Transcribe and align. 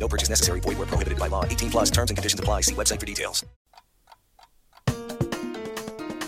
No 0.00 0.08
purchase 0.08 0.30
necessary. 0.30 0.60
Void 0.60 0.78
where 0.78 0.86
prohibited 0.86 1.18
by 1.18 1.28
law. 1.28 1.44
18 1.44 1.70
plus 1.70 1.90
terms 1.90 2.10
and 2.10 2.16
conditions 2.16 2.40
apply. 2.40 2.62
See 2.62 2.74
website 2.74 2.98
for 2.98 3.06
details. 3.06 3.44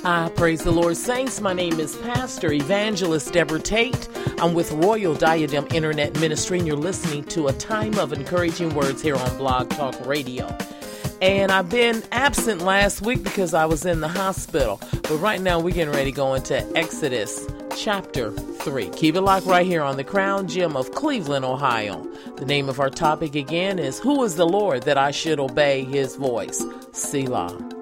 Ah, 0.05 0.29
praise 0.35 0.65
the 0.65 0.71
Lord, 0.71 0.97
Saints. 0.97 1.41
My 1.41 1.53
name 1.53 1.79
is 1.79 1.95
Pastor 1.97 2.53
Evangelist 2.53 3.33
Deborah 3.33 3.61
Tate. 3.61 4.09
I'm 4.41 4.53
with 4.53 4.73
Royal 4.73 5.15
Diadem 5.15 5.69
Internet 5.73 6.19
Ministry, 6.19 6.59
and 6.59 6.67
you're 6.67 6.77
listening 6.77 7.23
to 7.27 7.47
a 7.47 7.53
time 7.53 7.97
of 8.01 8.13
encouraging 8.13 8.75
words 8.75 9.01
here 9.01 9.15
on 9.15 9.39
Blog 9.39 9.71
Talk 9.71 9.95
Radio. 10.05 10.49
And 11.21 11.53
I've 11.53 11.71
been 11.71 12.03
absent 12.13 12.63
last 12.63 13.03
week 13.03 13.23
because 13.23 13.55
I 13.55 13.67
was 13.67 13.87
in 13.87 14.01
the 14.01 14.09
hospital. 14.09 14.81
But 14.91 15.19
right 15.19 15.41
now, 15.41 15.61
we're 15.61 15.75
getting 15.75 15.95
ready 15.95 16.11
to 16.11 16.17
go 16.17 16.35
into 16.35 16.65
Exodus 16.77 17.47
chapter 17.77 18.31
3. 18.31 18.91
Keep 18.91 19.17
it 19.17 19.21
locked 19.21 19.47
right 19.47 19.67
here 19.67 19.83
on 19.83 19.97
the 19.97 20.05
Crown 20.05 20.49
Gem 20.49 20.77
of 20.77 20.93
Cleveland, 20.93 21.45
Ohio. 21.45 22.07
The 22.37 22.45
name 22.45 22.69
of 22.69 22.81
our 22.81 22.91
topic 22.91 23.35
again 23.35 23.79
is 23.79 23.99
Who 23.99 24.23
is 24.25 24.37
the 24.37 24.47
Lord 24.47 24.83
that 24.83 24.99
I 24.99 25.11
should 25.11 25.41
obey 25.41 25.85
his 25.85 26.17
voice? 26.17 26.65
Selah. 26.93 27.82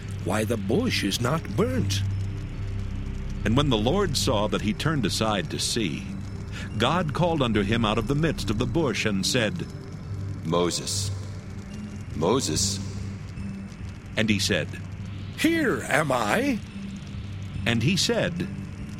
why 0.23 0.43
the 0.43 0.57
bush 0.57 1.03
is 1.03 1.21
not 1.21 1.55
burnt. 1.55 2.01
And 3.43 3.57
when 3.57 3.69
the 3.69 3.77
Lord 3.77 4.15
saw 4.15 4.47
that 4.47 4.61
he 4.61 4.73
turned 4.73 5.05
aside 5.05 5.49
to 5.49 5.59
see, 5.59 6.05
God 6.77 7.13
called 7.13 7.41
unto 7.41 7.61
him 7.61 7.85
out 7.85 7.97
of 7.97 8.07
the 8.07 8.15
midst 8.15 8.49
of 8.49 8.57
the 8.57 8.65
bush 8.65 9.05
and 9.05 9.25
said, 9.25 9.65
Moses, 10.45 11.11
Moses. 12.15 12.79
And 14.15 14.29
he 14.29 14.39
said, 14.39 14.67
Here 15.37 15.81
am 15.87 16.11
I. 16.11 16.59
And 17.65 17.81
he 17.81 17.97
said, 17.97 18.47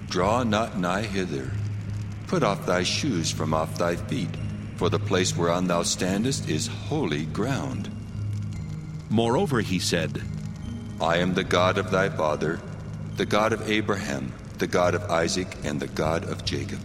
Draw 0.09 0.43
not 0.43 0.77
nigh 0.77 1.03
hither. 1.03 1.51
Put 2.27 2.43
off 2.43 2.65
thy 2.65 2.83
shoes 2.83 3.31
from 3.31 3.53
off 3.53 3.77
thy 3.77 3.95
feet, 3.95 4.29
for 4.77 4.89
the 4.89 4.99
place 4.99 5.35
whereon 5.35 5.67
thou 5.67 5.83
standest 5.83 6.49
is 6.49 6.67
holy 6.67 7.25
ground. 7.25 7.89
Moreover, 9.09 9.61
he 9.61 9.79
said, 9.79 10.21
I 11.01 11.17
am 11.17 11.33
the 11.33 11.43
God 11.43 11.79
of 11.79 11.89
thy 11.89 12.09
father, 12.09 12.59
the 13.17 13.25
God 13.25 13.53
of 13.53 13.67
Abraham, 13.67 14.31
the 14.59 14.67
God 14.67 14.93
of 14.93 15.09
Isaac, 15.09 15.47
and 15.63 15.79
the 15.79 15.87
God 15.87 16.23
of 16.25 16.45
Jacob. 16.45 16.79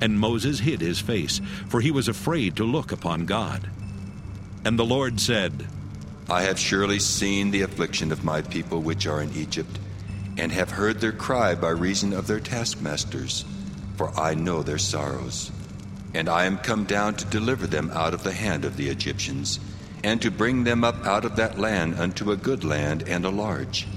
And 0.00 0.18
Moses 0.18 0.60
hid 0.60 0.80
his 0.80 0.98
face, 0.98 1.42
for 1.68 1.82
he 1.82 1.90
was 1.90 2.08
afraid 2.08 2.56
to 2.56 2.64
look 2.64 2.92
upon 2.92 3.26
God. 3.26 3.70
And 4.64 4.78
the 4.78 4.84
Lord 4.84 5.20
said, 5.20 5.66
I 6.28 6.42
have 6.42 6.58
surely 6.58 6.98
seen 6.98 7.50
the 7.50 7.62
affliction 7.62 8.12
of 8.12 8.24
my 8.24 8.40
people 8.40 8.80
which 8.80 9.06
are 9.06 9.20
in 9.20 9.34
Egypt, 9.34 9.78
and 10.38 10.50
have 10.50 10.70
heard 10.70 11.00
their 11.00 11.12
cry 11.12 11.54
by 11.54 11.70
reason 11.70 12.14
of 12.14 12.26
their 12.26 12.40
taskmasters, 12.40 13.44
for 13.96 14.10
I 14.18 14.34
know 14.34 14.62
their 14.62 14.78
sorrows. 14.78 15.52
And 16.14 16.30
I 16.30 16.46
am 16.46 16.56
come 16.56 16.84
down 16.84 17.14
to 17.16 17.26
deliver 17.26 17.66
them 17.66 17.90
out 17.90 18.14
of 18.14 18.22
the 18.22 18.32
hand 18.32 18.64
of 18.64 18.78
the 18.78 18.88
Egyptians, 18.88 19.60
and 20.06 20.22
to 20.22 20.30
bring 20.30 20.62
them 20.62 20.84
up 20.84 21.04
out 21.04 21.24
of 21.24 21.34
that 21.34 21.58
land 21.58 21.98
unto 21.98 22.30
a 22.30 22.36
good 22.36 22.62
land 22.62 23.02
and 23.08 23.24
a 23.24 23.28
large, 23.28 23.88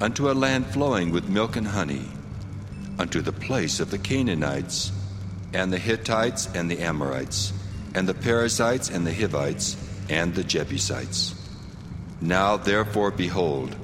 unto 0.00 0.30
a 0.30 0.32
land 0.32 0.64
flowing 0.64 1.10
with 1.10 1.28
milk 1.28 1.54
and 1.54 1.68
honey, 1.68 2.08
unto 2.98 3.20
the 3.20 3.30
place 3.30 3.78
of 3.78 3.90
the 3.90 3.98
Canaanites, 3.98 4.90
and 5.52 5.70
the 5.70 5.78
Hittites, 5.78 6.48
and 6.54 6.70
the 6.70 6.78
Amorites, 6.78 7.52
and 7.94 8.08
the 8.08 8.14
Perizzites, 8.14 8.88
and 8.88 9.06
the 9.06 9.12
Hivites, 9.12 9.76
and 10.08 10.34
the 10.34 10.44
Jebusites. 10.44 11.34
Now 12.22 12.56
therefore, 12.56 13.10
behold, 13.10 13.76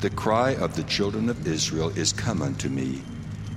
the 0.00 0.10
cry 0.10 0.54
of 0.56 0.76
the 0.76 0.82
children 0.82 1.30
of 1.30 1.46
Israel 1.46 1.88
is 1.96 2.12
come 2.12 2.42
unto 2.42 2.68
me, 2.68 3.00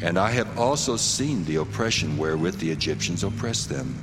and 0.01 0.17
I 0.17 0.31
have 0.31 0.57
also 0.57 0.95
seen 0.95 1.43
the 1.43 1.57
oppression 1.57 2.17
wherewith 2.17 2.57
the 2.59 2.71
Egyptians 2.71 3.25
oppress 3.25 3.65
them. 3.65 3.99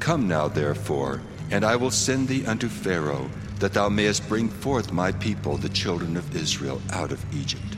Come 0.00 0.26
now, 0.26 0.48
therefore, 0.48 1.22
and 1.50 1.64
I 1.64 1.76
will 1.76 1.90
send 1.90 2.28
thee 2.28 2.44
unto 2.46 2.68
Pharaoh, 2.68 3.30
that 3.58 3.72
thou 3.72 3.88
mayest 3.88 4.28
bring 4.28 4.48
forth 4.48 4.92
my 4.92 5.12
people, 5.12 5.56
the 5.56 5.68
children 5.68 6.16
of 6.16 6.36
Israel, 6.36 6.80
out 6.90 7.12
of 7.12 7.24
Egypt. 7.34 7.76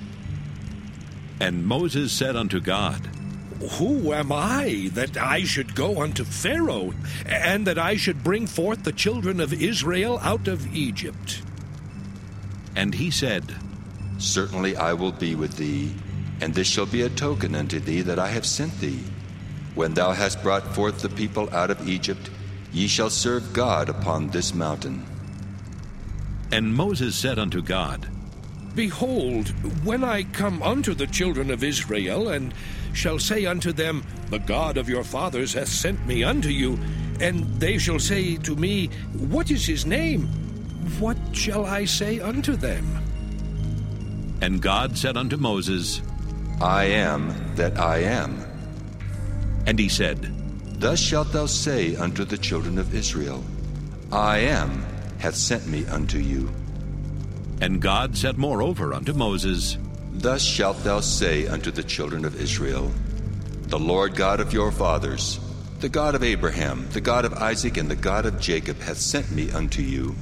And 1.40 1.64
Moses 1.64 2.12
said 2.12 2.36
unto 2.36 2.60
God, 2.60 3.08
Who 3.78 4.12
am 4.12 4.30
I 4.30 4.90
that 4.92 5.16
I 5.16 5.44
should 5.44 5.74
go 5.74 6.02
unto 6.02 6.24
Pharaoh, 6.24 6.92
and 7.24 7.66
that 7.66 7.78
I 7.78 7.96
should 7.96 8.22
bring 8.22 8.46
forth 8.46 8.84
the 8.84 8.92
children 8.92 9.40
of 9.40 9.54
Israel 9.54 10.18
out 10.22 10.48
of 10.48 10.74
Egypt? 10.74 11.42
And 12.76 12.94
he 12.94 13.10
said, 13.10 13.54
Certainly 14.18 14.76
I 14.76 14.92
will 14.92 15.12
be 15.12 15.34
with 15.34 15.56
thee, 15.56 15.94
and 16.42 16.54
this 16.54 16.66
shall 16.66 16.86
be 16.86 17.02
a 17.02 17.08
token 17.08 17.54
unto 17.54 17.80
thee 17.80 18.02
that 18.02 18.18
I 18.18 18.28
have 18.28 18.44
sent 18.44 18.78
thee. 18.80 19.00
When 19.74 19.94
thou 19.94 20.12
hast 20.12 20.42
brought 20.42 20.74
forth 20.74 21.00
the 21.00 21.08
people 21.08 21.48
out 21.54 21.70
of 21.70 21.88
Egypt, 21.88 22.28
ye 22.72 22.86
shall 22.86 23.10
serve 23.10 23.52
God 23.52 23.88
upon 23.88 24.28
this 24.28 24.54
mountain. 24.54 25.04
And 26.52 26.74
Moses 26.74 27.16
said 27.16 27.38
unto 27.38 27.62
God, 27.62 28.08
Behold, 28.74 29.48
when 29.84 30.04
I 30.04 30.22
come 30.22 30.62
unto 30.62 30.94
the 30.94 31.06
children 31.06 31.50
of 31.50 31.64
Israel, 31.64 32.28
and 32.28 32.54
shall 32.92 33.18
say 33.18 33.46
unto 33.46 33.72
them, 33.72 34.04
The 34.30 34.38
God 34.38 34.76
of 34.76 34.88
your 34.88 35.04
fathers 35.04 35.54
hath 35.54 35.68
sent 35.68 36.04
me 36.06 36.22
unto 36.22 36.48
you, 36.48 36.78
and 37.20 37.44
they 37.60 37.78
shall 37.78 37.98
say 37.98 38.36
to 38.36 38.56
me, 38.56 38.86
What 39.28 39.50
is 39.50 39.66
his 39.66 39.86
name? 39.86 40.26
What 40.98 41.18
shall 41.32 41.66
I 41.66 41.84
say 41.84 42.20
unto 42.20 42.56
them? 42.56 42.86
And 44.40 44.62
God 44.62 44.96
said 44.96 45.16
unto 45.16 45.36
Moses, 45.36 46.00
I 46.60 46.84
am 46.84 47.54
that 47.56 47.78
I 47.78 47.98
am. 47.98 48.44
And 49.66 49.78
he 49.78 49.88
said, 49.88 50.32
Thus 50.80 50.98
shalt 50.98 51.30
thou 51.32 51.44
say 51.44 51.94
unto 51.94 52.24
the 52.24 52.38
children 52.38 52.78
of 52.78 52.94
Israel, 52.94 53.44
I 54.10 54.38
am 54.38 54.82
hath 55.18 55.34
sent 55.34 55.66
me 55.66 55.84
unto 55.84 56.16
you. 56.16 56.48
And 57.60 57.82
God 57.82 58.16
said 58.16 58.38
moreover 58.38 58.94
unto 58.94 59.12
Moses, 59.12 59.76
Thus 60.10 60.42
shalt 60.42 60.82
thou 60.82 61.00
say 61.00 61.46
unto 61.46 61.70
the 61.70 61.82
children 61.82 62.24
of 62.24 62.40
Israel, 62.40 62.90
The 63.64 63.78
Lord 63.78 64.16
God 64.16 64.40
of 64.40 64.54
your 64.54 64.72
fathers, 64.72 65.38
the 65.80 65.90
God 65.90 66.14
of 66.14 66.22
Abraham, 66.22 66.88
the 66.92 67.02
God 67.02 67.26
of 67.26 67.34
Isaac, 67.34 67.76
and 67.76 67.90
the 67.90 67.94
God 67.94 68.24
of 68.24 68.40
Jacob 68.40 68.80
hath 68.80 68.96
sent 68.96 69.30
me 69.30 69.50
unto 69.50 69.82
you. 69.82 70.16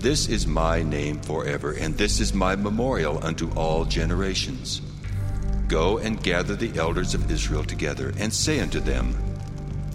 This 0.00 0.26
is 0.28 0.48
my 0.48 0.82
name 0.82 1.20
forever, 1.20 1.74
and 1.74 1.96
this 1.96 2.18
is 2.18 2.34
my 2.34 2.56
memorial 2.56 3.24
unto 3.24 3.52
all 3.52 3.84
generations. 3.84 4.82
Go 5.68 5.98
and 5.98 6.20
gather 6.20 6.56
the 6.56 6.76
elders 6.76 7.14
of 7.14 7.30
Israel 7.30 7.62
together, 7.62 8.12
and 8.18 8.34
say 8.34 8.58
unto 8.58 8.80
them, 8.80 9.16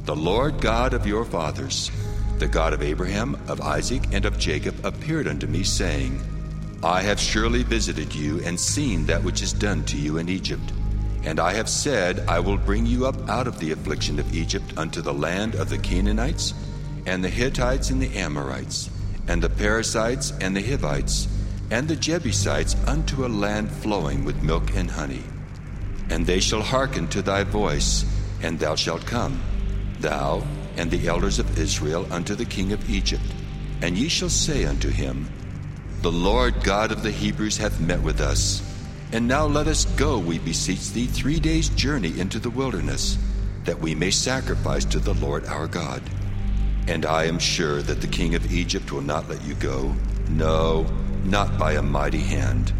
The 0.05 0.15
Lord 0.15 0.59
God 0.59 0.95
of 0.95 1.05
your 1.05 1.23
fathers, 1.23 1.91
the 2.39 2.47
God 2.47 2.73
of 2.73 2.81
Abraham, 2.81 3.35
of 3.47 3.61
Isaac, 3.61 4.01
and 4.11 4.25
of 4.25 4.39
Jacob, 4.39 4.83
appeared 4.83 5.27
unto 5.27 5.45
me, 5.45 5.63
saying, 5.63 6.19
I 6.83 7.03
have 7.03 7.19
surely 7.19 7.61
visited 7.61 8.15
you, 8.15 8.41
and 8.43 8.59
seen 8.59 9.05
that 9.05 9.23
which 9.23 9.43
is 9.43 9.53
done 9.53 9.83
to 9.85 9.97
you 9.97 10.17
in 10.17 10.27
Egypt. 10.27 10.73
And 11.23 11.39
I 11.39 11.53
have 11.53 11.69
said, 11.69 12.27
I 12.27 12.39
will 12.39 12.57
bring 12.57 12.87
you 12.87 13.05
up 13.05 13.29
out 13.29 13.45
of 13.45 13.59
the 13.59 13.73
affliction 13.73 14.17
of 14.17 14.33
Egypt 14.33 14.73
unto 14.75 15.01
the 15.01 15.13
land 15.13 15.53
of 15.53 15.69
the 15.69 15.77
Canaanites, 15.77 16.55
and 17.05 17.23
the 17.23 17.29
Hittites, 17.29 17.91
and 17.91 18.01
the 18.01 18.17
Amorites, 18.17 18.89
and 19.27 19.39
the 19.39 19.49
Perizzites, 19.49 20.33
and 20.41 20.57
the 20.57 20.63
Hivites, 20.63 21.27
and 21.69 21.87
the 21.87 21.95
Jebusites 21.95 22.75
unto 22.87 23.23
a 23.23 23.27
land 23.27 23.69
flowing 23.69 24.25
with 24.25 24.41
milk 24.41 24.75
and 24.75 24.89
honey. 24.89 25.23
And 26.09 26.25
they 26.25 26.39
shall 26.39 26.63
hearken 26.63 27.07
to 27.09 27.21
thy 27.21 27.43
voice, 27.43 28.03
and 28.41 28.57
thou 28.57 28.73
shalt 28.73 29.05
come, 29.05 29.39
thou 30.01 30.43
and 30.77 30.89
the 30.89 31.07
elders 31.07 31.39
of 31.39 31.57
Israel, 31.57 32.07
unto 32.11 32.35
the 32.35 32.45
king 32.45 32.71
of 32.73 32.89
Egypt. 32.89 33.23
And 33.81 33.97
ye 33.97 34.09
shall 34.09 34.29
say 34.29 34.65
unto 34.65 34.89
him, 34.89 35.27
The 36.01 36.11
Lord 36.11 36.63
God 36.63 36.91
of 36.91 37.03
the 37.03 37.11
Hebrews 37.11 37.57
hath 37.57 37.79
met 37.79 38.01
with 38.01 38.21
us. 38.21 38.61
And 39.11 39.27
now 39.27 39.45
let 39.45 39.67
us 39.67 39.85
go, 39.95 40.17
we 40.17 40.39
beseech 40.39 40.91
thee, 40.91 41.07
three 41.07 41.39
days' 41.39 41.69
journey 41.69 42.17
into 42.19 42.39
the 42.39 42.49
wilderness, 42.49 43.17
that 43.65 43.79
we 43.79 43.93
may 43.93 44.11
sacrifice 44.11 44.85
to 44.85 44.99
the 44.99 45.13
Lord 45.15 45.45
our 45.45 45.67
God. 45.67 46.01
And 46.87 47.05
I 47.05 47.25
am 47.25 47.37
sure 47.37 47.81
that 47.81 48.01
the 48.01 48.07
king 48.07 48.35
of 48.35 48.51
Egypt 48.51 48.91
will 48.91 49.01
not 49.01 49.29
let 49.29 49.43
you 49.43 49.53
go, 49.55 49.93
no, 50.29 50.85
not 51.25 51.57
by 51.57 51.73
a 51.73 51.81
mighty 51.81 52.19
hand. 52.19 52.73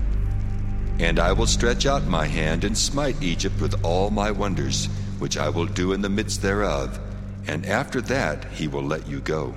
And 1.00 1.20
I 1.20 1.34
will 1.34 1.48
stretch 1.48 1.86
out 1.86 2.06
my 2.06 2.26
hand 2.26 2.64
and 2.64 2.78
smite 2.78 3.22
Egypt 3.22 3.60
with 3.60 3.84
all 3.84 4.10
my 4.10 4.32
wonders, 4.32 4.88
which 5.20 5.38
I 5.38 5.50
will 5.50 5.66
do 5.66 5.94
in 5.94 6.02
the 6.02 6.10
midst 6.10 6.42
thereof, 6.42 7.00
and 7.48 7.66
after 7.66 8.02
that 8.02 8.46
he 8.46 8.68
will 8.68 8.84
let 8.84 9.08
you 9.08 9.20
go. 9.20 9.56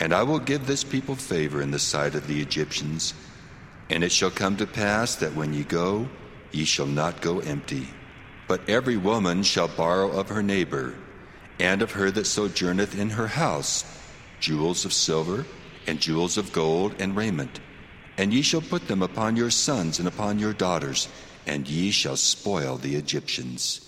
And 0.00 0.12
I 0.12 0.22
will 0.22 0.38
give 0.38 0.66
this 0.66 0.84
people 0.84 1.16
favor 1.16 1.60
in 1.60 1.70
the 1.70 1.78
sight 1.78 2.14
of 2.14 2.26
the 2.26 2.40
Egyptians, 2.40 3.14
and 3.90 4.04
it 4.04 4.12
shall 4.12 4.30
come 4.30 4.56
to 4.56 4.66
pass 4.66 5.16
that 5.16 5.34
when 5.34 5.52
ye 5.52 5.64
go, 5.64 6.08
ye 6.52 6.64
shall 6.64 6.86
not 6.86 7.20
go 7.20 7.40
empty. 7.40 7.88
But 8.46 8.68
every 8.68 8.96
woman 8.96 9.42
shall 9.42 9.68
borrow 9.68 10.10
of 10.10 10.28
her 10.28 10.42
neighbor, 10.42 10.94
and 11.58 11.82
of 11.82 11.92
her 11.92 12.10
that 12.12 12.26
sojourneth 12.26 12.98
in 12.98 13.10
her 13.10 13.26
house, 13.26 13.84
jewels 14.40 14.84
of 14.84 14.92
silver, 14.92 15.44
and 15.86 16.00
jewels 16.00 16.38
of 16.38 16.52
gold, 16.52 16.94
and 17.00 17.16
raiment. 17.16 17.60
And 18.16 18.32
ye 18.32 18.42
shall 18.42 18.60
put 18.60 18.88
them 18.88 19.02
upon 19.02 19.36
your 19.36 19.50
sons 19.50 19.98
and 19.98 20.06
upon 20.06 20.38
your 20.38 20.52
daughters, 20.52 21.08
and 21.46 21.68
ye 21.68 21.90
shall 21.90 22.16
spoil 22.16 22.76
the 22.76 22.94
Egyptians. 22.94 23.87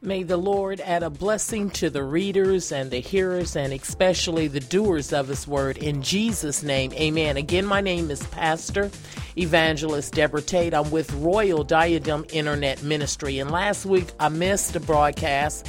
May 0.00 0.22
the 0.22 0.36
Lord 0.36 0.80
add 0.80 1.02
a 1.02 1.10
blessing 1.10 1.70
to 1.70 1.90
the 1.90 2.04
readers 2.04 2.70
and 2.70 2.88
the 2.88 3.00
hearers 3.00 3.56
and 3.56 3.72
especially 3.72 4.46
the 4.46 4.60
doers 4.60 5.12
of 5.12 5.26
His 5.26 5.48
word. 5.48 5.76
In 5.78 6.02
Jesus' 6.02 6.62
name, 6.62 6.92
amen. 6.92 7.36
Again, 7.36 7.66
my 7.66 7.80
name 7.80 8.08
is 8.08 8.24
Pastor 8.28 8.92
Evangelist 9.36 10.14
Deborah 10.14 10.40
Tate. 10.40 10.72
I'm 10.72 10.92
with 10.92 11.12
Royal 11.14 11.64
Diadem 11.64 12.24
Internet 12.32 12.84
Ministry. 12.84 13.40
And 13.40 13.50
last 13.50 13.86
week 13.86 14.12
I 14.20 14.28
missed 14.28 14.76
a 14.76 14.80
broadcast 14.80 15.68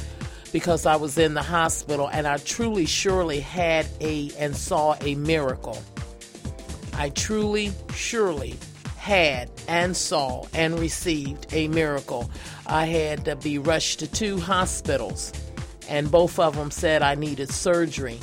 because 0.52 0.86
I 0.86 0.94
was 0.94 1.18
in 1.18 1.34
the 1.34 1.42
hospital 1.42 2.08
and 2.08 2.24
I 2.24 2.36
truly, 2.36 2.86
surely 2.86 3.40
had 3.40 3.88
a 4.00 4.30
and 4.38 4.54
saw 4.54 4.94
a 5.00 5.16
miracle. 5.16 5.82
I 6.94 7.08
truly, 7.08 7.72
surely 7.94 8.54
had 9.00 9.50
and 9.66 9.96
saw 9.96 10.44
and 10.52 10.78
received 10.78 11.46
a 11.52 11.68
miracle. 11.68 12.30
I 12.66 12.84
had 12.84 13.24
to 13.24 13.34
be 13.34 13.56
rushed 13.56 14.00
to 14.00 14.06
two 14.06 14.38
hospitals, 14.38 15.32
and 15.88 16.10
both 16.10 16.38
of 16.38 16.54
them 16.54 16.70
said 16.70 17.00
I 17.00 17.14
needed 17.14 17.50
surgery. 17.50 18.20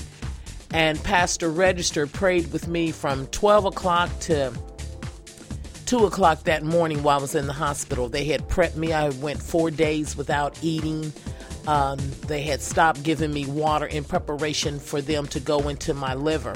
And 0.72 1.04
Pastor 1.04 1.50
Register 1.50 2.06
prayed 2.06 2.54
with 2.54 2.68
me 2.68 2.92
from 2.92 3.26
12 3.28 3.66
o'clock 3.66 4.12
to 4.22 4.54
2 5.88 6.06
o'clock 6.06 6.44
that 6.44 6.62
morning 6.62 7.02
while 7.02 7.18
I 7.18 7.22
was 7.22 7.34
in 7.34 7.48
the 7.48 7.54
hospital. 7.54 8.08
They 8.08 8.26
had 8.26 8.48
prepped 8.48 8.76
me. 8.76 8.94
I 8.94 9.10
went 9.10 9.42
four 9.42 9.72
days 9.72 10.16
without 10.16 10.60
eating. 10.62 11.12
Um, 11.66 11.98
they 12.28 12.44
had 12.44 12.62
stopped 12.62 13.02
giving 13.02 13.34
me 13.34 13.48
water 13.48 13.88
in 13.88 14.04
preparation 14.04 14.80
for 14.80 15.02
them 15.02 15.26
to 15.30 15.40
go 15.40 15.70
into 15.70 15.96
my 15.96 16.14
liver. 16.14 16.54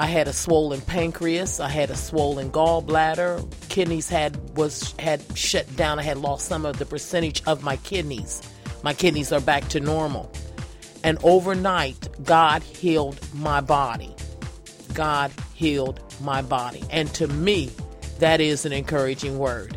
I 0.00 0.06
had 0.06 0.28
a 0.28 0.32
swollen 0.32 0.80
pancreas. 0.80 1.58
I 1.58 1.68
had 1.68 1.90
a 1.90 1.96
swollen 1.96 2.52
gallbladder. 2.52 3.44
Kidneys 3.68 4.08
had 4.08 4.56
was 4.56 4.94
had 5.00 5.20
shut 5.36 5.74
down. 5.74 5.98
I 5.98 6.04
had 6.04 6.18
lost 6.18 6.46
some 6.46 6.64
of 6.64 6.78
the 6.78 6.86
percentage 6.86 7.42
of 7.48 7.64
my 7.64 7.78
kidneys. 7.78 8.40
My 8.84 8.94
kidneys 8.94 9.32
are 9.32 9.40
back 9.40 9.66
to 9.70 9.80
normal. 9.80 10.30
And 11.02 11.18
overnight, 11.24 12.08
God 12.24 12.62
healed 12.62 13.18
my 13.34 13.60
body. 13.60 14.14
God 14.94 15.32
healed 15.54 16.00
my 16.22 16.42
body. 16.42 16.84
And 16.90 17.12
to 17.14 17.26
me, 17.26 17.72
that 18.20 18.40
is 18.40 18.64
an 18.64 18.72
encouraging 18.72 19.36
word. 19.36 19.76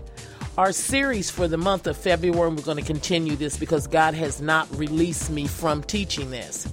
Our 0.56 0.72
series 0.72 1.32
for 1.32 1.48
the 1.48 1.58
month 1.58 1.88
of 1.88 1.98
February, 1.98 2.52
we're 2.52 2.62
going 2.62 2.78
to 2.78 2.84
continue 2.84 3.36
this 3.36 3.58
because 3.58 3.88
God 3.88 4.14
has 4.14 4.40
not 4.40 4.70
released 4.78 5.32
me 5.32 5.48
from 5.48 5.82
teaching 5.82 6.30
this. 6.30 6.72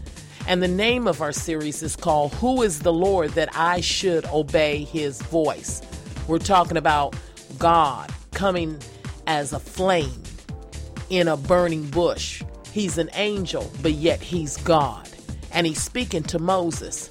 And 0.48 0.62
the 0.62 0.66
name 0.66 1.06
of 1.06 1.20
our 1.20 1.30
series 1.30 1.82
is 1.82 1.94
called 1.94 2.32
Who 2.36 2.62
is 2.62 2.78
the 2.78 2.92
Lord 2.92 3.32
That 3.32 3.50
I 3.54 3.82
Should 3.82 4.24
Obey 4.32 4.84
His 4.84 5.20
Voice? 5.20 5.82
We're 6.26 6.38
talking 6.38 6.78
about 6.78 7.14
God 7.58 8.10
coming 8.32 8.78
as 9.26 9.52
a 9.52 9.60
flame 9.60 10.22
in 11.10 11.28
a 11.28 11.36
burning 11.36 11.84
bush. 11.90 12.42
He's 12.72 12.96
an 12.96 13.10
angel, 13.12 13.70
but 13.82 13.92
yet 13.92 14.22
he's 14.22 14.56
God. 14.56 15.06
And 15.52 15.66
he's 15.66 15.82
speaking 15.82 16.22
to 16.22 16.38
Moses. 16.38 17.10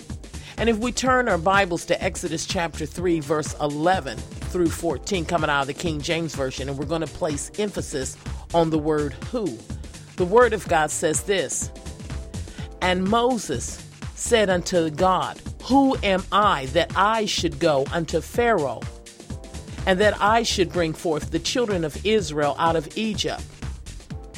And 0.57 0.67
if 0.67 0.79
we 0.79 0.91
turn 0.91 1.29
our 1.29 1.37
Bibles 1.37 1.85
to 1.85 2.03
Exodus 2.03 2.43
chapter 2.43 2.87
3, 2.87 3.19
verse 3.19 3.53
11 3.61 4.17
through 4.17 4.71
14, 4.71 5.25
coming 5.25 5.51
out 5.51 5.61
of 5.61 5.67
the 5.67 5.75
King 5.75 6.01
James 6.01 6.33
Version, 6.33 6.69
and 6.69 6.77
we're 6.79 6.85
going 6.85 7.01
to 7.01 7.07
place 7.07 7.51
emphasis 7.59 8.17
on 8.55 8.71
the 8.71 8.79
word 8.79 9.13
who. 9.31 9.59
The 10.15 10.25
Word 10.25 10.53
of 10.53 10.67
God 10.67 10.89
says 10.89 11.21
this 11.21 11.71
and 12.81 13.03
Moses 13.03 13.83
said 14.15 14.49
unto 14.49 14.89
God, 14.89 15.41
Who 15.63 15.95
am 16.03 16.23
I 16.31 16.65
that 16.67 16.91
I 16.95 17.25
should 17.25 17.59
go 17.59 17.85
unto 17.91 18.21
Pharaoh, 18.21 18.81
and 19.85 19.99
that 19.99 20.19
I 20.21 20.43
should 20.43 20.71
bring 20.71 20.93
forth 20.93 21.31
the 21.31 21.39
children 21.39 21.83
of 21.83 22.05
Israel 22.05 22.55
out 22.59 22.75
of 22.75 22.97
Egypt? 22.97 23.43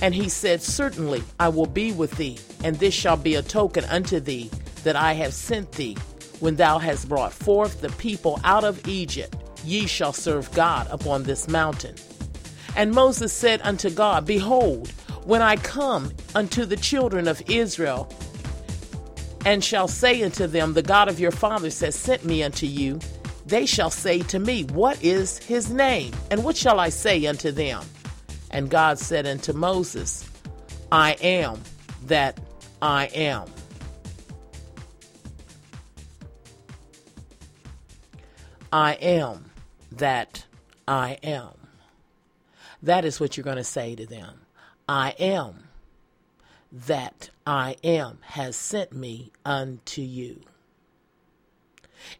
And 0.02 0.14
he 0.14 0.30
said, 0.30 0.62
Certainly 0.62 1.24
I 1.40 1.50
will 1.50 1.66
be 1.66 1.92
with 1.92 2.12
thee, 2.12 2.38
and 2.64 2.76
this 2.78 2.94
shall 2.94 3.18
be 3.18 3.36
a 3.36 3.42
token 3.42 3.84
unto 3.86 4.20
thee 4.20 4.50
that 4.84 4.96
I 4.96 5.14
have 5.14 5.34
sent 5.34 5.72
thee. 5.74 5.98
When 6.40 6.56
thou 6.56 6.78
hast 6.78 7.10
brought 7.10 7.34
forth 7.34 7.82
the 7.82 7.90
people 7.90 8.40
out 8.44 8.64
of 8.64 8.88
Egypt, 8.88 9.36
ye 9.66 9.88
shall 9.88 10.14
serve 10.14 10.52
God 10.54 10.88
upon 10.90 11.24
this 11.24 11.50
mountain. 11.50 11.96
And 12.76 12.92
Moses 12.92 13.34
said 13.34 13.60
unto 13.64 13.90
God, 13.90 14.26
Behold, 14.26 14.90
when 15.26 15.42
I 15.42 15.58
come 15.58 16.12
unto 16.34 16.66
the 16.66 16.78
children 16.78 17.28
of 17.28 17.42
Israel, 17.50 18.12
and 19.46 19.64
shall 19.64 19.88
say 19.88 20.24
unto 20.24 20.48
them, 20.48 20.74
The 20.74 20.82
God 20.82 21.08
of 21.10 21.20
your 21.20 21.32
fathers 21.32 21.80
has 21.82 21.96
sent 21.96 22.26
me 22.26 22.44
unto 22.44 22.66
you. 22.66 23.00
They 23.46 23.66
shall 23.66 23.90
say 23.90 24.20
to 24.24 24.40
me, 24.40 24.64
What 24.66 25.04
is 25.04 25.38
his 25.38 25.72
name? 25.72 26.14
And 26.30 26.44
what 26.44 26.58
shall 26.58 26.80
I 26.80 26.90
say 26.90 27.26
unto 27.26 27.52
them? 27.52 27.84
And 28.52 28.70
God 28.70 29.00
said 29.00 29.26
unto 29.26 29.54
Moses, 29.54 30.30
I 30.92 31.14
am 31.22 31.62
that 32.06 32.40
I 32.82 33.06
am. 33.08 33.48
I 38.72 38.94
am 38.94 39.50
that 39.94 40.46
I 40.88 41.18
am. 41.24 41.54
That 42.84 43.04
is 43.04 43.20
what 43.20 43.36
you're 43.36 43.44
going 43.44 43.58
to 43.58 43.64
say 43.64 43.96
to 43.96 44.06
them. 44.06 44.42
I 44.88 45.16
am 45.20 45.69
that 46.72 47.30
I 47.46 47.76
am 47.84 48.20
has 48.22 48.56
sent 48.56 48.94
me 48.94 49.32
unto 49.46 50.02
you. 50.02 50.42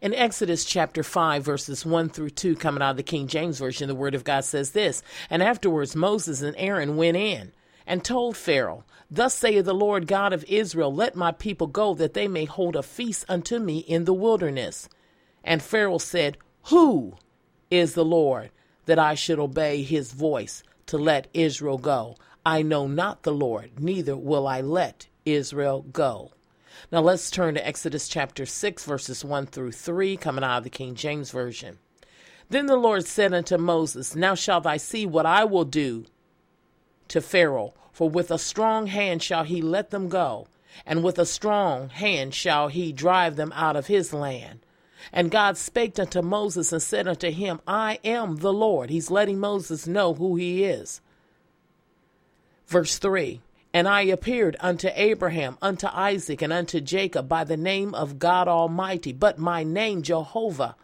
In 0.00 0.14
Exodus 0.14 0.64
chapter 0.64 1.02
5, 1.02 1.42
verses 1.42 1.86
1 1.86 2.10
through 2.10 2.30
2, 2.30 2.56
coming 2.56 2.82
out 2.82 2.92
of 2.92 2.96
the 2.96 3.02
King 3.02 3.26
James 3.26 3.58
Version, 3.58 3.88
the 3.88 3.94
Word 3.94 4.14
of 4.14 4.24
God 4.24 4.44
says 4.44 4.72
this 4.72 5.02
And 5.30 5.42
afterwards 5.42 5.96
Moses 5.96 6.42
and 6.42 6.54
Aaron 6.58 6.96
went 6.96 7.16
in 7.16 7.52
and 7.86 8.04
told 8.04 8.36
Pharaoh, 8.36 8.84
Thus 9.10 9.34
saith 9.34 9.64
the 9.64 9.74
Lord 9.74 10.06
God 10.06 10.32
of 10.32 10.44
Israel, 10.44 10.94
Let 10.94 11.16
my 11.16 11.32
people 11.32 11.66
go, 11.66 11.94
that 11.94 12.14
they 12.14 12.28
may 12.28 12.44
hold 12.44 12.76
a 12.76 12.82
feast 12.82 13.24
unto 13.28 13.58
me 13.58 13.78
in 13.78 14.04
the 14.04 14.14
wilderness. 14.14 14.88
And 15.42 15.62
Pharaoh 15.62 15.98
said, 15.98 16.36
Who 16.64 17.14
is 17.70 17.94
the 17.94 18.04
Lord 18.04 18.50
that 18.86 18.98
I 18.98 19.14
should 19.14 19.38
obey 19.38 19.82
his 19.82 20.12
voice 20.12 20.62
to 20.86 20.98
let 20.98 21.28
Israel 21.32 21.78
go? 21.78 22.16
I 22.50 22.62
know 22.62 22.88
not 22.88 23.22
the 23.22 23.32
Lord, 23.32 23.78
neither 23.78 24.16
will 24.16 24.48
I 24.48 24.60
let 24.60 25.06
Israel 25.24 25.82
go. 25.92 26.32
Now 26.90 26.98
let's 26.98 27.30
turn 27.30 27.54
to 27.54 27.64
Exodus 27.64 28.08
chapter 28.08 28.44
6, 28.44 28.84
verses 28.84 29.24
1 29.24 29.46
through 29.46 29.70
3, 29.70 30.16
coming 30.16 30.42
out 30.42 30.58
of 30.58 30.64
the 30.64 30.70
King 30.70 30.96
James 30.96 31.30
Version. 31.30 31.78
Then 32.48 32.66
the 32.66 32.74
Lord 32.74 33.06
said 33.06 33.32
unto 33.32 33.56
Moses, 33.56 34.16
Now 34.16 34.34
shalt 34.34 34.64
thou 34.64 34.78
see 34.78 35.06
what 35.06 35.26
I 35.26 35.44
will 35.44 35.64
do 35.64 36.06
to 37.06 37.20
Pharaoh, 37.20 37.72
for 37.92 38.10
with 38.10 38.32
a 38.32 38.36
strong 38.38 38.88
hand 38.88 39.22
shall 39.22 39.44
he 39.44 39.62
let 39.62 39.90
them 39.90 40.08
go, 40.08 40.48
and 40.84 41.04
with 41.04 41.20
a 41.20 41.26
strong 41.26 41.90
hand 41.90 42.34
shall 42.34 42.66
he 42.66 42.92
drive 42.92 43.36
them 43.36 43.52
out 43.54 43.76
of 43.76 43.86
his 43.86 44.12
land. 44.12 44.66
And 45.12 45.30
God 45.30 45.56
spake 45.56 46.00
unto 46.00 46.20
Moses 46.20 46.72
and 46.72 46.82
said 46.82 47.06
unto 47.06 47.30
him, 47.30 47.60
I 47.64 48.00
am 48.02 48.38
the 48.38 48.52
Lord. 48.52 48.90
He's 48.90 49.08
letting 49.08 49.38
Moses 49.38 49.86
know 49.86 50.14
who 50.14 50.34
he 50.34 50.64
is. 50.64 51.00
Verse 52.70 52.96
3 52.98 53.40
And 53.74 53.88
I 53.88 54.02
appeared 54.02 54.56
unto 54.60 54.90
Abraham, 54.94 55.58
unto 55.60 55.88
Isaac, 55.88 56.40
and 56.40 56.52
unto 56.52 56.80
Jacob 56.80 57.28
by 57.28 57.42
the 57.42 57.56
name 57.56 57.96
of 57.96 58.20
God 58.20 58.46
Almighty, 58.46 59.12
but 59.12 59.40
my 59.40 59.64
name 59.64 60.02
Jehovah 60.02 60.76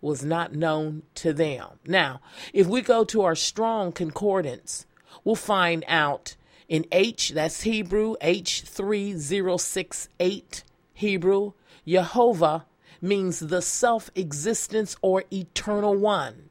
was 0.00 0.24
not 0.24 0.56
known 0.56 1.04
to 1.14 1.32
them. 1.32 1.78
Now, 1.86 2.20
if 2.52 2.66
we 2.66 2.82
go 2.82 3.04
to 3.04 3.22
our 3.22 3.36
strong 3.36 3.92
concordance, 3.92 4.86
we'll 5.22 5.36
find 5.36 5.84
out 5.86 6.34
in 6.68 6.84
H, 6.90 7.30
that's 7.30 7.62
Hebrew, 7.62 8.16
H3068 8.20 10.64
Hebrew, 10.94 11.52
Jehovah 11.86 12.66
means 13.00 13.38
the 13.38 13.62
self 13.62 14.10
existence 14.16 14.96
or 15.00 15.22
eternal 15.32 15.94
one. 15.94 16.50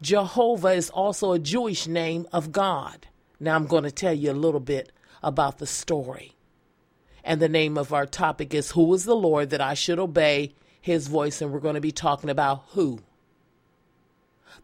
Jehovah 0.00 0.74
is 0.74 0.90
also 0.90 1.32
a 1.32 1.40
Jewish 1.40 1.88
name 1.88 2.28
of 2.32 2.52
God. 2.52 3.08
Now 3.38 3.54
I'm 3.56 3.66
going 3.66 3.84
to 3.84 3.90
tell 3.90 4.14
you 4.14 4.30
a 4.30 4.32
little 4.32 4.60
bit 4.60 4.92
about 5.22 5.58
the 5.58 5.66
story. 5.66 6.32
And 7.24 7.40
the 7.40 7.48
name 7.48 7.76
of 7.76 7.92
our 7.92 8.06
topic 8.06 8.54
is 8.54 8.72
Who 8.72 8.92
is 8.94 9.04
the 9.04 9.16
Lord 9.16 9.50
that 9.50 9.60
I 9.60 9.74
should 9.74 9.98
obey 9.98 10.54
his 10.80 11.08
voice? 11.08 11.42
And 11.42 11.52
we're 11.52 11.60
going 11.60 11.74
to 11.74 11.80
be 11.80 11.92
talking 11.92 12.30
about 12.30 12.64
who. 12.70 13.00